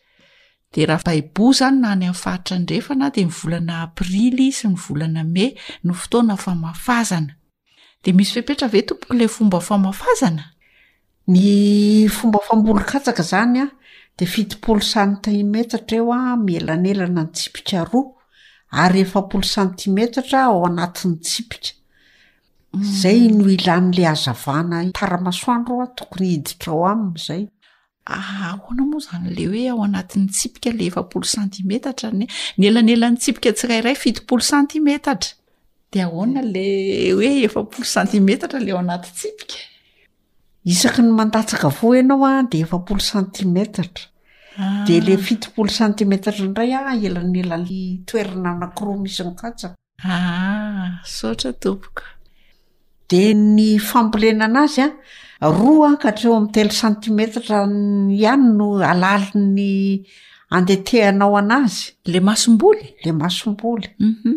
de 0.74 0.86
raha 0.86 1.03
baibo 1.07 1.45
zany 1.57 1.80
na 1.82 1.88
any 1.95 2.05
amin'ny 2.05 2.14
faritra 2.24 2.55
ndrefana 2.64 3.07
de 3.16 3.24
nivolana 3.26 3.76
aprily 3.88 4.49
sy 4.57 4.68
ny 4.70 4.78
volana 4.84 5.24
may 5.36 5.49
no 5.84 5.93
fotoana 5.93 6.36
famafazana 6.43 7.34
de 8.03 8.14
misy 8.18 8.32
fepetra 8.36 8.68
ve 8.74 8.82
tomboko 8.86 9.14
lay 9.20 9.28
fomba 9.36 9.60
famafazana 9.70 10.43
ny 11.34 12.07
fomba 12.18 12.39
fambolo 12.47 12.82
katsaka 12.91 13.24
zany 13.32 13.57
a 13.64 13.66
de 14.18 14.26
fitipolo 14.34 14.82
santimetatra 14.93 15.97
eo 15.97 16.14
a 16.14 16.22
mielanelana 16.45 17.22
ny 17.26 17.30
tsipika 17.34 17.76
aroa 17.82 18.14
ary 18.84 18.99
efapolo 19.05 19.43
santimetatra 19.55 20.38
ao 20.45 20.66
anati'ny 20.66 21.16
tsipika 21.26 21.72
zay 22.78 23.28
no 23.32 23.45
ilan'lay 23.55 24.05
azavana 24.13 24.78
taramasoandro 24.97 25.82
a 25.86 25.88
tokony 25.97 26.28
hidikeo 26.36 26.86
amin'izay 26.91 27.43
aahoana 28.17 28.82
ah, 28.84 28.89
moa 28.91 29.01
zany 29.09 29.30
la 29.36 29.43
hoe 29.49 29.61
ao 29.70 29.82
anatin'ny 29.88 30.28
tsipika 30.30 30.70
lay 30.78 30.88
efapolo 30.91 31.26
centimetatra 31.36 32.09
n 32.13 32.28
ny 32.57 32.65
elany 32.70 32.91
elan'ny 32.95 33.17
tsipika 33.17 33.49
tsirayray 33.57 33.95
fitipolo 34.03 34.41
cantimetatra 34.49 35.34
dea 35.91 36.05
ahoana 36.05 36.41
la 36.53 36.65
hoe 37.15 37.30
efapolo 37.47 37.86
centimetatra 37.95 38.59
lay 38.65 38.72
ao 38.74 38.80
anaty 38.84 39.09
tsipika 39.17 39.57
isaky 40.74 41.01
ny 41.01 41.11
mandatsaka 41.20 41.67
avao 41.72 41.95
ianao 41.95 42.26
a 42.30 42.43
dea 42.51 42.61
efapolo 42.65 42.99
centimetatra 43.11 44.05
ah. 44.61 44.86
de 44.88 44.99
lay 45.05 45.17
fitopolo 45.26 45.70
centimetatra 45.80 46.45
indray 46.45 46.74
a 46.78 46.93
elanyelan'ny 47.07 47.82
toerina 48.07 48.51
nakiro 48.61 48.93
misynykatsa 49.01 49.67
a 50.09 50.13
ah, 50.20 50.88
sotraok 51.15 51.97
de 53.12 53.22
ny 53.34 53.70
fambolena 53.80 54.45
anazy 54.45 54.86
a 54.86 55.47
roa 55.60 55.89
a 55.93 55.97
ka 56.01 56.10
hatreo 56.12 56.32
ami'ny 56.36 56.53
telo 56.55 56.74
santimetry 56.80 57.55
ihany 58.22 58.45
no 58.57 58.68
alali 58.91 59.30
ny 59.57 59.66
andetehanao 60.55 61.34
an'azy 61.41 61.84
la 62.14 62.20
masomboly 62.28 62.84
la 63.05 63.12
masombolyu 63.22 63.89
mhm. 64.07 64.32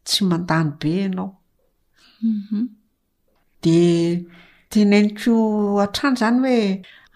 tsy 0.07 0.21
mandany 0.31 0.71
be 0.81 0.89
ianao 1.05 1.29
mhm. 2.23 2.63
de 3.65 3.81
tenniko 4.71 5.35
a-trany 5.85 6.17
zany 6.23 6.41
hoe 6.43 6.61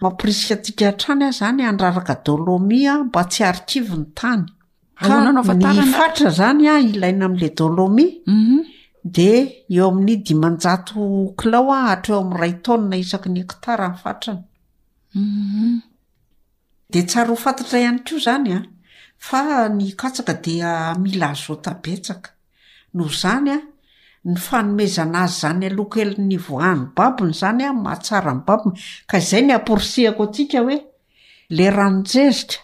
mampirisika 0.01 0.55
tsika 0.63 0.85
atranya 0.93 1.29
zany 1.39 1.61
andraraka 1.71 2.15
dolomia 2.25 2.93
mba 3.03 3.21
tsy 3.31 3.41
arkive 3.51 3.93
ny 3.99 4.07
tany 4.19 4.43
ny 5.33 5.89
fata 5.97 6.29
zanya 6.39 6.73
ilaina 6.89 7.25
amla 7.27 7.49
dôlomi 7.57 8.05
mhm. 8.33 8.59
de 9.15 9.31
eo 9.75 9.87
amin'ny 9.91 10.15
dimanjato 10.25 11.03
kilaoa 11.39 11.79
hatreo 11.89 12.19
am'raytana 12.23 12.95
isak 13.03 13.25
Mhm. 15.13 15.81
de 16.93 17.03
tsaro 17.03 17.31
ho 17.31 17.35
fantatra 17.35 17.79
ihany 17.81 17.99
ko 18.07 18.13
izany 18.19 18.51
an 18.57 18.63
ah. 18.65 18.69
fa 19.27 19.41
ny 19.77 19.85
katsaka 20.01 20.33
dia 20.45 20.69
mila 21.03 21.29
zo 21.43 21.55
tabetsaka 21.65 22.29
noh 22.95 23.11
izany 23.11 23.49
an 23.51 23.59
ah, 23.59 23.65
ny 24.29 24.35
fanomezana 24.47 25.17
azy 25.25 25.37
zany 25.43 25.65
alokely'ny 25.69 26.35
vohahny 26.45 26.85
babina 26.95 27.33
zany 27.41 27.63
a 27.65 27.67
ah, 27.69 27.75
mahatsara 27.83 28.31
ny 28.37 28.41
babina 28.47 28.73
ka 29.09 29.15
izay 29.21 29.43
ny 29.45 29.53
aporsihako 29.59 30.21
antsika 30.27 30.57
hoe 30.65 30.77
la 31.57 31.65
ranojezika 31.77 32.57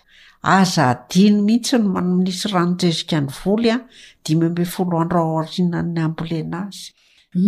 aza 0.57 0.83
adiny 0.93 1.37
mihitsy 1.47 1.75
no 1.81 1.87
mannisy 1.95 2.45
ranojezika 2.55 3.15
ny 3.25 3.29
volyan 3.41 3.81
dimy 4.23 4.45
mb 4.53 4.59
foloandra 4.75 5.21
rina'ny 5.55 5.99
ambolena 6.05 6.59
azy 6.67 6.85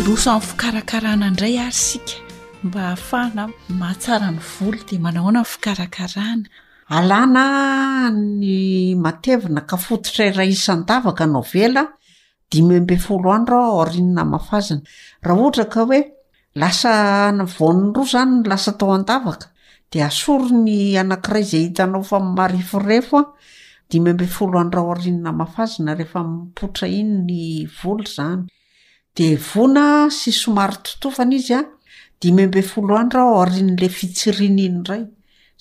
yhndna 0.06 1.30
ny 8.12 8.96
matevina 9.02 9.62
kafototraira 9.62 10.46
isandavaka 10.46 11.26
nao 11.26 11.42
vela 11.42 11.86
dimy 12.52 12.78
ambe 12.78 12.98
folo 12.98 13.32
andra 13.34 13.56
ao 13.58 13.86
rinina 13.86 14.26
mafazina 14.34 14.82
raha 15.24 15.40
ohatra 15.42 15.66
ka 15.74 15.82
oe 15.90 16.02
lasa 16.56 17.32
ny 17.32 17.44
voniny 17.44 17.94
roa 17.96 18.06
zany 18.12 18.44
lasa 18.48 18.72
atao 18.74 18.94
andavaka 19.00 19.48
de 19.92 20.04
asoro 20.06 20.46
ny 20.54 20.98
anankiray 21.02 21.44
zay 21.44 21.62
hitanao 21.70 22.04
fa 22.04 22.20
mariforefoa 22.20 23.34
dimy 23.92 24.12
ambe 24.14 24.28
folo 24.28 24.60
andra 24.60 24.82
rinna 25.04 25.32
mafazina 25.34 25.96
rehefa 25.98 26.22
mipotra 26.24 26.88
iny 26.88 27.24
ny 27.26 27.66
volo 27.82 28.04
zany 28.06 28.46
devona 29.16 30.10
sy 30.12 30.32
somary 30.36 30.76
totofana 30.86 31.36
izy 31.38 31.54
a 31.56 31.62
dimembe 32.22 32.62
foloanro 32.64 33.26
rin'la 33.48 33.88
fitsirininy 33.90 34.84
ray 34.90 35.04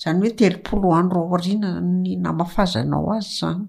zany 0.03 0.23
oe 0.27 0.31
telopoloanroinany 0.41 2.17
namafazanao 2.25 3.13
azy 3.17 3.37
zany 3.39 3.61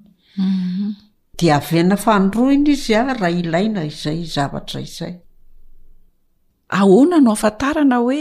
mhm. 0.43 0.91
de 1.39 1.53
avna 1.57 1.99
anroa 2.17 2.53
iny 2.57 2.69
izy 2.75 2.95
a 2.95 3.03
raha 3.13 3.31
ilaina 3.41 3.85
izay 3.91 4.25
zavatra 4.37 4.81
izay 4.89 5.15
ahona 6.81 7.21
no 7.27 7.33
afatarana 7.37 8.01
oe 8.09 8.19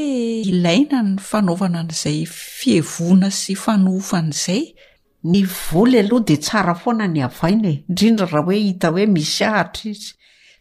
ilaina 0.53 1.01
ny 1.09 1.15
fanaovana 1.29 1.79
an'izay 1.83 2.19
fievona 2.59 3.31
sy 3.41 3.55
fanoofan'izay 3.65 4.61
ny 5.33 5.39
voly 5.57 5.97
aloha 6.03 6.27
de 6.29 6.37
tsara 6.45 6.75
foana 6.83 7.07
ny 7.15 7.23
avaina 7.29 7.69
e. 7.73 7.79
idrindra 7.89 8.27
raha 8.33 8.49
oe 8.53 8.61
hita 8.67 8.91
hoe 8.93 9.05
misy 9.15 9.43
ahatra 9.49 9.85
izy 9.93 10.11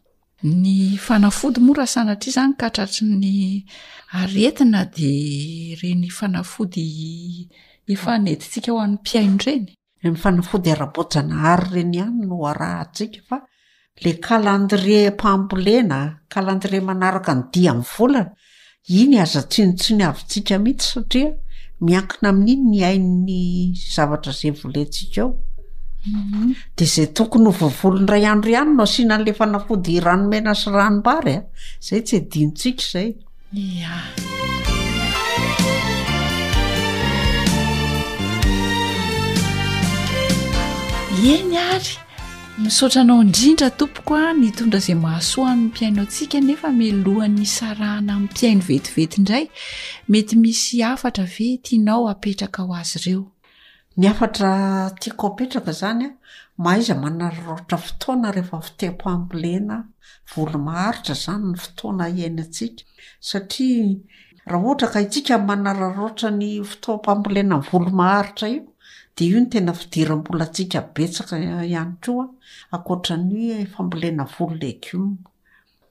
ny 0.62 0.74
fanafody 1.06 1.58
moa 1.66 1.76
raha 1.82 1.90
sana 1.96 2.14
tri 2.20 2.30
izany 2.34 2.54
ka 2.60 2.66
htratryny 2.70 3.34
aretina 4.20 4.80
di 4.96 5.14
reny 5.80 6.08
fanafody 6.18 6.88
efanetisika 7.94 8.68
ho 8.74 8.82
an'ny 8.84 8.98
piaino 9.06 9.38
reny 9.48 9.70
n 10.04 10.14
fanafodyara-bojanahay 10.22 11.58
renany 11.72 13.38
la 13.96 14.12
kalendrie 14.18 15.10
mpambolena 15.10 16.20
kalandriée 16.28 16.80
manaraka 16.82 17.34
ny 17.34 17.42
dia 17.52 17.72
min 17.74 17.82
volana 17.84 18.32
iny 18.88 19.20
aza 19.22 19.42
tsinontsiny 19.42 20.02
avintsika 20.04 20.58
mihitsy 20.58 20.88
satria 20.94 21.30
miankina 21.80 22.28
amin'iny 22.30 22.62
ny 22.70 22.82
ain'ny 22.82 23.74
zavatra 23.94 24.32
zay 24.32 24.50
volentsik 24.50 25.16
eo 25.18 25.38
mhm. 26.06 26.54
de 26.76 26.84
zay 26.86 27.06
tokony 27.14 27.44
ho 27.44 27.52
vovolon- 27.52 28.06
ray 28.08 28.22
iandro 28.22 28.50
ihano 28.50 28.74
no 28.74 28.82
asiana 28.82 29.14
n'le 29.18 29.32
fanafody 29.32 30.00
ranomena 30.00 30.54
sy 30.54 30.70
ranom-bary 30.70 31.34
a 31.36 31.44
zay 31.80 32.02
tsy 32.02 32.16
hedinotsiaka 32.16 32.82
izay 32.82 33.10
a 33.86 34.02
iny 41.32 41.56
ary 41.76 41.94
misaotranao 42.64 43.20
indrindra 43.20 43.68
tompoko 43.76 44.14
a 44.16 44.30
ny 44.32 44.48
tondra 44.56 44.78
zay 44.80 44.94
mahasoanyny 44.96 45.64
mpiaino 45.68 46.00
antsika 46.02 46.38
nefa 46.40 46.68
milohan'ny 46.72 47.44
sarahana 47.44 48.12
amy 48.14 48.24
mpiaino 48.32 48.62
vetivety 48.68 49.16
indray 49.20 49.44
mety 50.08 50.36
misy 50.40 50.82
afatra 50.82 51.24
vetianao 51.24 52.08
apetraka 52.08 52.62
ho 52.62 52.72
azy 52.74 52.96
ireo 52.98 53.24
ny 53.96 54.08
afatra 54.08 54.48
tiako 55.00 55.26
apetraka 55.26 55.72
zany 55.72 56.04
an 56.04 56.12
mahaiza 56.58 56.94
manararoatra 56.94 57.78
fotoana 57.78 58.32
rehefa 58.32 58.60
fotoampamblena 58.64 59.76
volomaharitra 60.36 61.14
zany 61.24 61.44
ny 61.50 61.56
fotoana 61.60 62.08
iainatsika 62.08 62.84
satria 63.20 63.96
raha 64.46 64.64
ohatra 64.64 64.88
ka 64.94 64.98
itsika 65.04 65.38
manararoatra 65.48 66.28
ny 66.40 66.62
fotoampamlenanhatra 66.64 68.48
dia 69.16 69.28
io 69.28 69.40
no 69.40 69.46
tena 69.48 69.72
fidirambola 69.72 70.46
tsika 70.50 70.80
betsaka 70.94 71.36
ihany 71.38 71.96
koa 72.02 72.24
a 72.26 72.76
akoatra 72.76 73.16
ny 73.16 73.66
fambolena 73.72 74.24
volo 74.24 74.54
legioma 74.60 75.14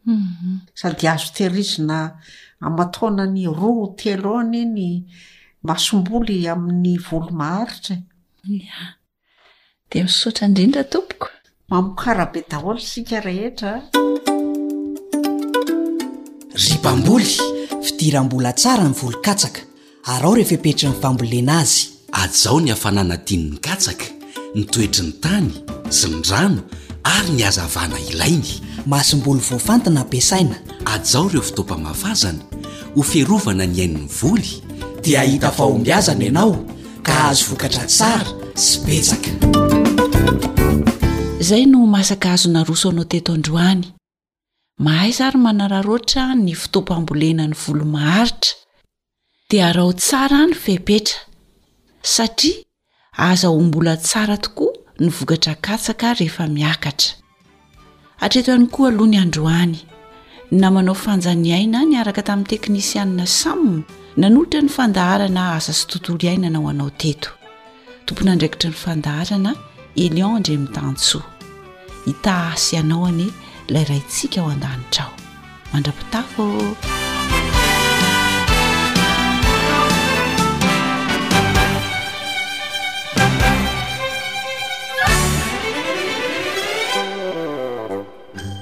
mhm. 0.06 0.60
sady 0.74 1.08
azo 1.08 1.32
tehirizina 1.36 2.20
amataona 2.62 3.26
ny 3.26 3.46
roo 3.48 3.96
telo 3.98 4.34
oony 4.38 4.62
ny 4.66 4.90
masomboly 5.68 6.48
amin'ny 6.54 6.98
volomaharitsa 7.10 7.96
di 9.92 9.98
misotra 10.04 10.46
indrindra 10.48 10.84
tompoko 10.84 11.28
mamokarabe 11.70 12.40
daholy 12.50 12.82
sika 12.82 13.20
rehetra 13.22 13.72
ribamboly 16.66 17.32
fidirambola 17.86 18.52
tsara 18.60 18.84
ny 18.90 18.96
volokatsaka 19.02 19.60
ary 20.12 20.24
ao 20.26 20.36
rehefahepetra 20.36 20.90
nyfambolenaazy 20.90 21.93
adzao 22.14 22.60
nihafananatiny 22.60 23.44
nykatsaka 23.52 24.06
nitoetriny 24.56 25.12
tany 25.12 25.52
zindrano 25.90 26.62
ary 27.04 27.30
niazavana 27.30 27.98
ilainy 28.12 28.52
maasomboly 28.86 29.40
voafantana 29.42 30.00
hapiasaina 30.00 30.56
adzao 30.86 31.30
ireo 31.30 31.42
fitopamafazana 31.42 32.40
ho 32.96 33.02
ferovana 33.04 33.66
nyhaini'ny 33.68 34.08
voly 34.22 34.52
dia 35.02 35.22
ahita 35.22 35.52
fahombiazana 35.58 36.24
ianao 36.26 36.56
ka 37.04 37.14
ahazo 37.20 37.46
vokatra 37.50 37.84
tsara 37.92 38.28
sy 38.64 38.78
petsaka 38.86 39.30
izay 41.42 41.66
no 41.66 41.80
masaka 41.96 42.32
azo 42.34 42.50
narosoanao 42.50 43.04
teto 43.14 43.34
androany 43.34 43.82
mahayzaary 44.86 45.40
manararoatra 45.46 46.24
ny 46.46 46.54
fitopambolenany 46.62 47.56
volomaharitra 47.66 48.54
dia 49.50 49.74
rao 49.74 49.94
tsara 49.94 50.38
any 50.44 50.54
fehpetra 50.64 51.18
satria 52.04 52.56
aza 53.18 53.48
ho 53.48 53.60
mbola 53.60 53.98
tsara 53.98 54.38
tokoa 54.38 54.74
novokatra 55.00 55.56
katsaka 55.56 56.14
rehefa 56.14 56.48
miakatra 56.48 57.14
hatreto 58.18 58.52
ihany 58.52 58.68
koa 58.68 58.88
aloha 58.88 59.06
ny 59.08 59.18
androany 59.18 59.80
namanao 60.52 60.96
fanjaniaina 60.96 61.86
nyaraka 61.86 62.22
tamin'ny 62.22 62.50
teknisianna 62.50 63.26
sama 63.28 63.84
nanolotra 64.20 64.62
ny 64.62 64.68
fandaharana 64.70 65.54
aza 65.58 65.72
sy 65.74 65.86
tontolo 65.88 66.20
ihaina 66.22 66.50
nao 66.52 66.68
anao 66.70 66.90
teto 66.92 67.30
tompona 68.06 68.32
andraikitra 68.36 68.70
ny 68.70 68.76
fandaharana 68.84 69.52
elion 70.04 70.38
indremitansoa 70.38 71.24
hita 72.06 72.34
asy 72.52 72.76
ianao 72.76 73.06
anie 73.06 73.32
ilayraintsika 73.68 74.42
ao 74.44 74.50
an-danitrao 74.52 75.12
mandra-pitafô 75.72 76.44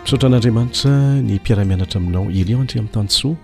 misotra 0.04 0.26
an'andriamanitra 0.28 1.20
ny 1.20 1.34
mpiaramianatra 1.34 2.00
aminao 2.00 2.30
eleo 2.30 2.60
andre 2.60 2.78
amin'n 2.78 2.92
tany 2.92 3.08
soa 3.08 3.36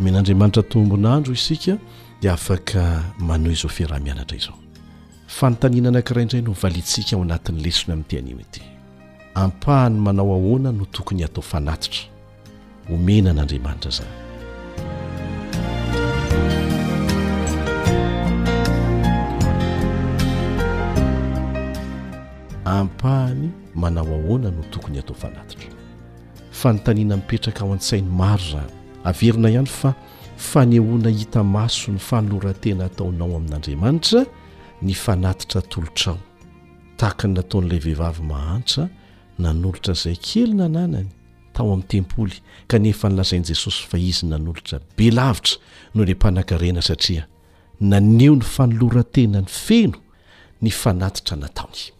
omen'andriamanitra 0.00 0.62
tombonandro 0.62 1.32
isika 1.34 1.76
dia 2.20 2.32
afaka 2.32 3.02
manoh 3.18 3.52
izao 3.52 3.70
firahmianatra 3.70 4.36
izao 4.36 4.56
fanontanina 5.26 5.88
anakirahaindray 5.88 6.42
no 6.42 6.52
valintsika 6.62 7.16
ao 7.16 7.22
anatin'ny 7.22 7.62
lesina 7.64 7.92
amin'ny 7.94 8.08
teaninoity 8.08 8.60
ampahany 9.34 9.98
manao 10.00 10.34
ahoana 10.34 10.72
no 10.72 10.84
tokony 10.84 11.24
atao 11.24 11.42
fanatitra 11.42 12.00
homena 12.90 13.30
an'andriamanitra 13.30 13.90
zany 13.90 14.29
ampahany 22.78 23.50
manao 23.74 24.06
ahoana 24.16 24.50
no 24.56 24.62
tokony 24.72 24.98
atao 24.98 25.14
fanatitra 25.22 25.70
fa 26.52 26.68
nontaniana 26.72 27.16
mipetraka 27.16 27.60
ao 27.64 27.72
an-tsainy 27.72 28.08
maro 28.22 28.44
zany 28.52 28.70
averina 29.08 29.48
ihany 29.50 29.66
fa 29.78 29.90
fanehoana 30.36 31.08
hita 31.18 31.44
maso 31.56 31.90
ny 31.92 31.98
fanolorantena 31.98 32.82
hataonao 32.86 33.36
amin'andriamanitra 33.36 34.20
ny 34.82 34.92
fanatitra 35.04 35.60
tolotrao 35.72 36.18
tahakany 36.98 37.34
nataon'ilay 37.38 37.78
vehivavy 37.84 38.22
mahantra 38.32 38.82
nanolotra 39.42 39.92
izay 39.98 40.16
kely 40.26 40.52
na 40.60 40.66
nanany 40.76 41.08
tao 41.52 41.66
amin'ny 41.72 41.86
tempoly 41.92 42.36
kanefa 42.70 43.06
nylazain'i 43.08 43.46
jesosy 43.50 43.82
fa 43.90 43.96
izy 44.08 44.26
nanolotra 44.30 44.76
belavitra 44.98 45.56
no 45.94 46.00
lay 46.08 46.14
mpanan-karena 46.18 46.82
satria 46.90 47.24
naneo 47.92 48.34
ny 48.38 48.44
fanolorantena 48.54 49.38
ny 49.44 49.48
feno 49.64 49.98
ny 50.62 50.70
fanatitra 50.70 51.36
nataony 51.36 51.99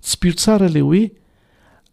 tsy 0.00 0.16
piro 0.18 0.34
tsara 0.34 0.68
ley 0.68 0.82
hoe 0.82 1.10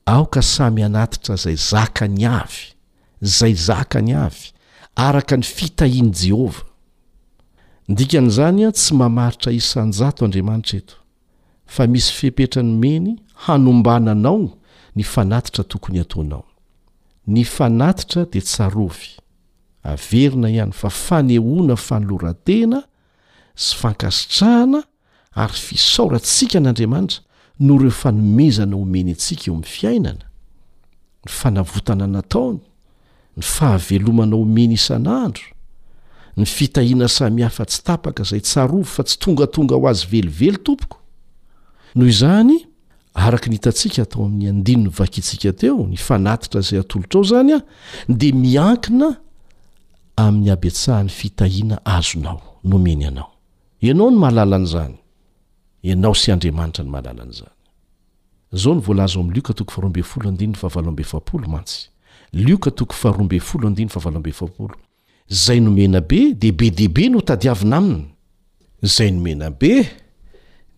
aoka 0.05 0.41
samy 0.41 0.83
anatitra 0.83 1.35
zay 1.35 1.55
zaka 1.55 2.07
ny 2.07 2.25
avy 2.25 2.73
zay 3.21 3.53
zaka 3.53 4.01
ny 4.01 4.15
avy 4.17 4.49
araka 4.95 5.37
ny 5.37 5.43
fitahiany 5.43 6.11
jehova 6.13 6.65
ndikan'izany 7.89 8.65
a 8.69 8.71
tsy 8.77 8.91
mamaritra 8.99 9.49
isanjato 9.59 10.21
andriamanitra 10.25 10.77
eto 10.79 10.95
fa 11.73 11.83
misy 11.93 12.11
fepetra 12.19 12.61
ny 12.63 12.73
meny 12.81 13.07
hanombananao 13.45 14.43
ny 14.95 15.03
fanatitra 15.13 15.63
tokony 15.71 15.99
ataonao 16.05 16.45
ny 17.33 17.41
fanatitra 17.55 18.21
dia 18.31 18.41
tsarovy 18.47 19.07
averina 19.91 20.47
ihany 20.55 20.73
fa 20.81 20.89
fanehoana 21.05 21.75
fanolorantena 21.87 22.79
sy 23.63 23.71
fankasitrahana 23.81 24.79
ary 25.41 25.55
fisaorantsika 25.65 26.57
n'andriamanitra 26.61 27.19
no 27.65 27.73
reho 27.81 27.91
fanomezana 28.03 28.75
omeny 28.83 29.11
antsika 29.17 29.43
eo 29.47 29.53
amin'ny 29.55 29.71
fiainana 29.77 30.25
ny 31.25 31.29
fanavotana 31.39 32.05
nataony 32.15 32.59
ny 33.37 33.41
fahavelomana 33.53 34.35
homeny 34.41 34.73
isan'andro 34.81 35.47
ny 36.39 36.45
fitahina 36.47 37.07
samihafa 37.07 37.65
tsy 37.65 37.83
tapaka 37.83 38.23
zay 38.23 38.39
tsarofo 38.41 38.83
fa 38.95 39.03
tsy 39.03 39.17
tongatonga 39.19 39.75
ho 39.75 39.87
azy 39.89 40.05
velively 40.11 40.57
tompoko 40.57 40.97
noho 41.95 42.09
izany 42.09 42.55
araky 43.13 43.49
ny 43.49 43.55
itantsika 43.59 44.01
atao 44.07 44.23
amin'ny 44.25 44.49
andinny 44.53 44.87
vakintsika 44.89 45.51
teo 45.59 45.83
ny 45.87 45.97
fanatitra 45.97 46.61
zay 46.61 46.79
atolotrao 46.79 47.23
zany 47.29 47.53
a 47.53 47.59
de 48.09 48.31
miakina 48.31 49.07
amin'ny 50.15 50.51
abi 50.51 50.71
tsahany 50.71 51.09
fitahina 51.09 51.79
azonaonoy 51.83 53.27
zay 65.29 65.61
nomena 65.61 66.01
be 66.01 66.33
deibe 66.33 66.71
dehibe 66.73 67.09
no 67.09 67.21
tadiavina 67.21 67.77
aminy 67.77 68.13
zay 68.85 69.11
nomena 69.11 69.49
be 69.53 69.85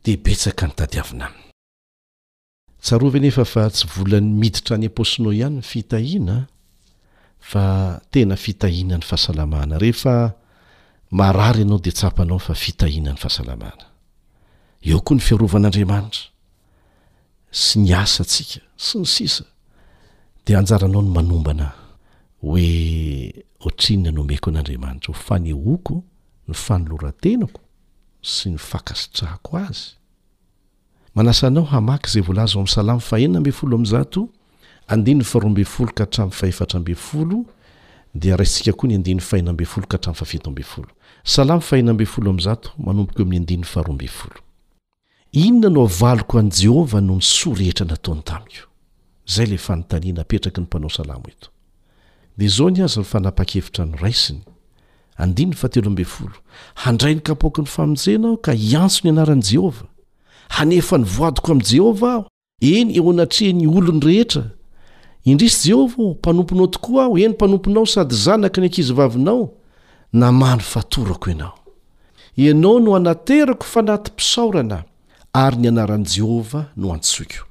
de 0.04 0.18
betsaka 0.18 0.68
ny 0.68 0.74
tadiavina 0.76 1.26
aminy 1.26 1.49
tsaroa 2.82 3.10
ve 3.14 3.20
nefa 3.24 3.45
fa 3.45 3.70
tsy 3.70 3.88
volan'ny 3.95 4.34
miditra 4.39 4.76
any 4.76 4.88
amposinao 4.89 5.32
ihany 5.32 5.56
ny 5.60 5.64
fitahina 5.64 6.38
fa 7.39 7.97
tena 8.12 8.36
fitahina 8.36 8.97
ny 8.99 9.04
fahasalamana 9.06 9.80
rehefa 9.80 10.36
marary 11.12 11.62
ianao 11.64 11.80
de 11.80 11.91
tsapanao 11.91 12.39
fa 12.39 12.54
fitahinany 12.54 13.18
fahasalamana 13.18 13.86
eo 14.88 14.99
koa 14.99 15.16
ny 15.16 15.22
fiarovan'andriamanitra 15.24 16.24
sy 17.64 17.80
ny 17.86 17.93
asa 17.95 18.24
ntsika 18.28 18.60
sy 18.86 18.95
ny 18.99 19.08
sisa 19.16 19.43
de 20.45 20.52
anjaranao 20.60 21.02
no 21.06 21.10
manomba 21.16 21.54
nahy 21.60 21.80
oe 22.44 23.32
otrinna 23.60 24.12
nomeko 24.12 24.50
an'andriamanitra 24.50 25.08
hofanehoko 25.14 25.96
ny 26.50 26.54
fanloratenako 26.54 27.62
sy 28.34 28.50
ny 28.50 28.58
fakasitrahao 28.58 29.56
ayaaaoay 31.16 31.98
ay 32.16 32.22
volazaam'y 32.28 32.68
salamofaheinambe 32.78 33.52
foloazatnyombeoo 33.52 35.88
kahaynnoo 39.89 40.54
njeno 46.42 47.12
misorheranataony 47.16 48.22
tamii 48.24 48.62
zay 49.34 49.46
le 49.46 49.58
fanitaninapetraky 49.58 50.60
ny 50.62 50.64
mpanao 50.66 50.89
salamo 50.89 51.26
eto 51.28 51.50
dia 52.42 52.46
izaony 52.48 52.82
azo 52.84 53.02
nyfanapa-kevitra 53.02 53.86
noraisiny 53.86 54.42
handrai 56.82 57.16
ny 57.16 57.22
kapoakiny 57.30 57.66
famonjenao 57.76 58.34
ka 58.46 58.52
hiantso 58.64 59.00
ny 59.06 59.10
anaran'i 59.14 59.44
jehovah 59.52 59.84
hanefa 60.58 60.96
nivoadiko 61.04 61.48
ami'i 61.54 61.66
jehovah 61.74 62.14
aho 62.16 62.28
eny 62.78 62.89
eo 62.98 63.10
anatreany 63.14 63.68
olony 63.78 64.00
rehetra 64.08 64.44
indrisy 65.32 65.68
jehovah 65.70 66.00
o 66.06 66.14
mpanomponao 66.14 66.68
tokoa 66.68 67.04
aho 67.06 67.18
eny 67.18 67.30
mpanomponao 67.38 67.86
sady 67.94 68.16
zanaky 68.26 68.60
ny 68.62 68.66
ankizy 68.68 68.94
vavinao 68.94 69.44
namany 70.14 70.62
fatorako 70.74 71.30
ianao 71.32 71.56
ianao 72.36 72.80
no 72.80 72.94
hanaterako 72.94 73.64
fa 73.64 73.82
naty 73.82 74.12
mpisaorana 74.12 74.84
ary 75.34 75.58
ny 75.58 75.68
anaran'i 75.68 76.10
jehovah 76.16 76.66
no 76.78 76.94
antsoiko 76.94 77.51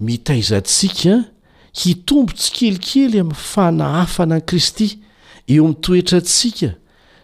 mitaizantsika 0.01 1.15
hitombo 1.83 2.33
tsy 2.33 2.51
kelikely 2.55 3.19
amin'ny 3.21 3.43
fanahafana 3.53 4.35
ani 4.35 4.45
kristy 4.49 4.89
eo 5.49 5.65
ami'ny 5.65 5.81
toetra 5.83 6.19
antsika 6.19 6.71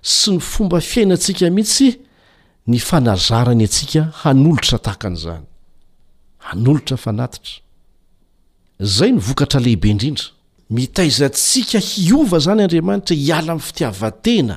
sy 0.03 0.31
ny 0.33 0.41
fomba 0.41 0.81
fiainantsika 0.81 1.51
mihitsy 1.51 1.89
ny 2.67 2.79
fanazarany 2.79 3.65
atsika 3.65 4.03
hanolotra 4.23 4.79
tahakan'izany 4.79 5.45
hanolotra 6.39 6.97
fanatitra 6.97 7.61
zay 8.81 9.11
ny 9.13 9.19
vokatra 9.21 9.61
lehibe 9.61 9.89
indrindra 9.91 10.25
mitaizantsika 10.71 11.79
hiova 11.79 12.39
zany 12.39 12.63
andriamanitra 12.63 13.17
hiala 13.17 13.53
ami'ny 13.53 13.67
fitiavatena 13.69 14.57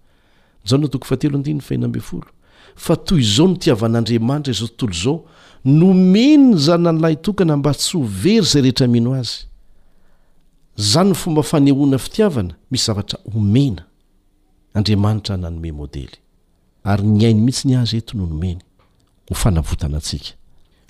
zao 0.65 0.79
na 0.79 0.87
toko 0.87 1.05
faatelo 1.07 1.35
andinny 1.37 1.61
faena 1.61 1.85
ambe 1.85 1.99
folo 1.99 2.27
fa 2.75 2.95
toy 2.95 3.21
zao 3.21 3.47
notiavan'andriamanitra 3.47 4.51
izaotntolozao 4.51 5.25
nomenny 5.65 6.57
za 6.57 6.77
na 6.77 6.91
nlay 6.91 7.15
tokana 7.21 7.57
mba 7.57 7.71
tsy 7.73 7.97
overy 7.97 8.41
zay 8.41 8.61
eeaino 8.67 9.13
azy 9.19 9.45
za 10.75 11.03
ny 11.03 11.13
fomba 11.13 11.41
fanehona 11.43 11.97
fitiavana 11.97 12.53
misy 12.71 12.93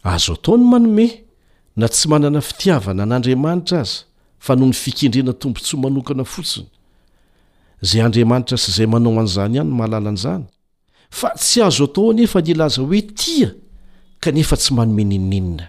za 0.03 0.17
zoataony 0.17 0.63
manome 0.63 1.23
na 1.75 1.87
tsy 1.87 2.07
manana 2.09 2.41
fitiavana 2.41 3.05
n'andriamanitra 3.05 3.79
azy 3.81 3.95
fa 4.39 4.55
no 4.55 4.65
ny 4.65 4.73
fikendrena 4.73 5.33
tombotsy 5.33 5.75
ho 5.75 5.81
manokana 5.81 6.23
fotsiny 6.25 6.67
zay 7.81 8.01
andriamanitra 8.01 8.57
sy 8.57 8.69
izay 8.71 8.87
manao 8.87 9.19
an'izany 9.19 9.55
ihany 9.55 9.67
n 9.69 9.75
mahalala 9.75 10.09
an'izany 10.13 10.43
fa 11.09 11.29
tsy 11.35 11.61
azo 11.65 11.83
atao 11.89 12.13
nefa 12.13 12.41
nylaza 12.41 12.81
hoe 12.81 13.01
tia 13.01 13.51
kanefa 14.19 14.55
tsy 14.57 14.73
manomenininina 14.73 15.67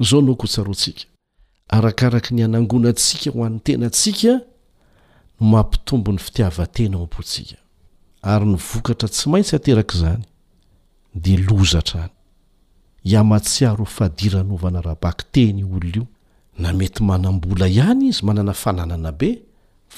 zao 0.00 0.18
anao 0.20 0.34
ko 0.36 0.46
tsarontsika 0.46 1.04
arakaraka 1.68 2.30
ny 2.34 2.44
anangona 2.44 2.90
ntsika 2.92 3.30
ho 3.30 3.42
an'ny 3.44 3.60
tenantsika 3.60 4.32
no 4.36 4.42
mampitombo 5.50 6.12
ny 6.14 6.18
fitiavatena 6.18 6.96
ao 6.96 7.02
ampotsika 7.02 7.58
ary 8.22 8.46
nyvokatra 8.46 9.08
tsy 9.08 9.28
maintsy 9.30 9.56
ateraka 9.56 9.98
zany 9.98 10.22
de 11.14 11.36
lozatrany 11.36 12.12
iamatsiaro 13.04 13.84
fadiranaovana 13.84 14.80
rabak 14.80 15.26
teny 15.32 15.64
olona 15.64 15.86
io 15.96 16.06
na 16.58 16.72
mety 16.72 17.02
manambola 17.02 17.66
ihany 17.66 18.08
izy 18.14 18.22
mananaananana 18.22 19.12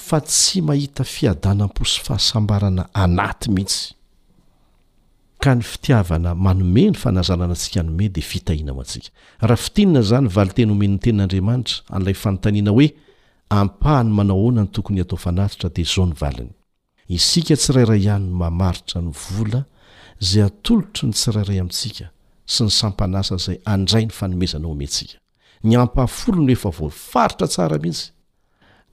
fa 0.06 0.20
tsy 0.20 0.60
mahita 0.62 1.04
fiadanam-posy 1.04 2.00
fahasambarana 2.06 2.84
anaty 3.02 3.50
mihitsy 3.54 3.94
ka 5.42 5.54
ny 5.54 5.62
fitiavana 5.62 6.34
manome 6.34 6.90
ny 6.90 6.94
fanazanana 7.02 7.52
antsika 7.54 7.82
nome 7.82 8.08
de 8.08 8.22
fitahina 8.30 8.72
mo 8.74 8.80
antsika 8.82 9.10
raha 9.40 9.56
fitinana 9.56 10.02
zany 10.02 10.28
valiteny 10.36 10.70
omen'ny 10.72 10.98
tenin'andriamanitra 11.04 11.80
an'lay 11.96 12.14
fanontaniana 12.22 12.70
hoe 12.76 12.86
ampahany 13.60 14.10
manao 14.18 14.38
oana 14.44 14.62
ny 14.64 14.68
tokony 14.74 15.00
atao 15.00 15.18
fanatitra 15.26 15.68
dia 15.76 15.86
zao 15.94 16.06
ny 16.06 16.14
valiny 16.22 16.52
isika 17.16 17.56
tsirairay 17.56 18.00
ihanyny 18.02 18.34
mamaritra 18.40 19.00
ny 19.02 19.10
vola 19.26 19.62
zay 20.30 20.42
atolotry 20.48 21.04
ny 21.08 21.12
tsirairay 21.14 21.58
amintsika 21.60 22.06
sy 22.46 22.64
ny 22.66 22.70
sampanasa 22.80 23.34
izay 23.38 23.58
andray 23.74 24.04
ny 24.06 24.12
fanomezana 24.20 24.66
omentsika 24.68 25.16
ny 25.64 25.74
ampahfolo 25.76 26.42
no 26.46 26.52
efa 26.52 26.70
vofaritra 26.70 27.46
tsara 27.48 27.78
mihitsy 27.78 28.10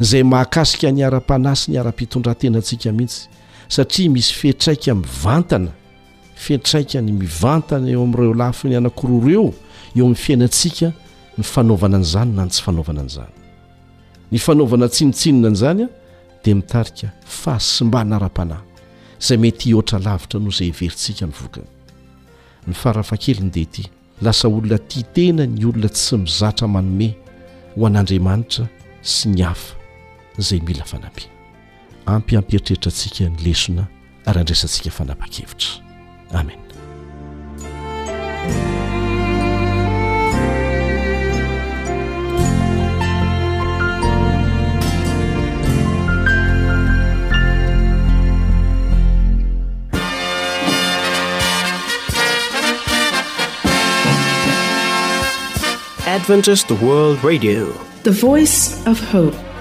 zay 0.00 0.22
mahakasika 0.24 0.90
ny 0.92 1.02
ara-pana 1.06 1.54
sy 1.56 1.72
ny 1.72 1.80
ara-pitondrantenantsika 1.80 2.92
mihitsy 2.92 3.28
satria 3.68 4.10
misy 4.12 4.34
fietraika 4.36 4.94
mivantana 4.94 5.70
fetraikany 6.34 7.12
mivantana 7.12 7.90
eo 7.90 8.02
amin'ireo 8.02 8.34
lafi 8.34 8.68
ny 8.68 8.76
anankoro 8.76 9.20
ireo 9.28 9.44
eo 9.96 10.04
amin'ny 10.04 10.14
fiainantsika 10.14 10.92
ny 11.38 11.44
fanaovana 11.44 11.96
anyizany 11.96 12.32
na 12.36 12.44
ny 12.44 12.50
tsy 12.50 12.62
fanaovana 12.62 13.02
n'izany 13.02 13.32
ny 14.32 14.38
fanaovana 14.38 14.88
tsinotsinona 14.88 15.48
ny 15.48 15.52
izany 15.54 15.82
a 15.84 15.88
dia 16.44 16.54
mitarika 16.56 17.08
fahasimbana 17.24 18.16
ara-panahy 18.16 18.62
izay 19.20 19.38
mety 19.38 19.72
hoatra 19.72 19.98
lavitra 19.98 20.40
noh 20.40 20.52
izay 20.52 20.68
iverintsika 20.68 21.26
ny 21.26 21.32
vokany 21.40 21.66
ny 22.66 22.74
faharafa 22.74 23.16
kely 23.16 23.40
ny 23.40 23.50
dehaity 23.52 23.88
lasa 24.22 24.48
olona 24.48 24.78
ti 24.78 25.02
tena 25.14 25.46
ny 25.46 25.64
olona 25.64 25.88
tsy 25.88 26.16
mizatra 26.20 26.68
manome 26.68 27.14
ho 27.78 27.86
an'andriamanitra 27.88 28.68
sy 29.00 29.28
ny 29.32 29.42
hafa 29.42 29.75
zay 30.38 30.60
mila 30.60 30.84
fanampi 30.84 31.28
ampiampieritreritra 32.06 32.90
antsika 32.90 33.24
ny 33.30 33.38
lesona 33.46 33.84
aryaindraisantsika 34.28 34.90
fanapa-kevitra 34.90 35.72
amenadventis 56.04 56.70
world 56.82 57.18
radio 57.24 57.72
the 58.04 58.10
voice 58.10 58.76
of 58.86 59.00
hope 59.12 59.45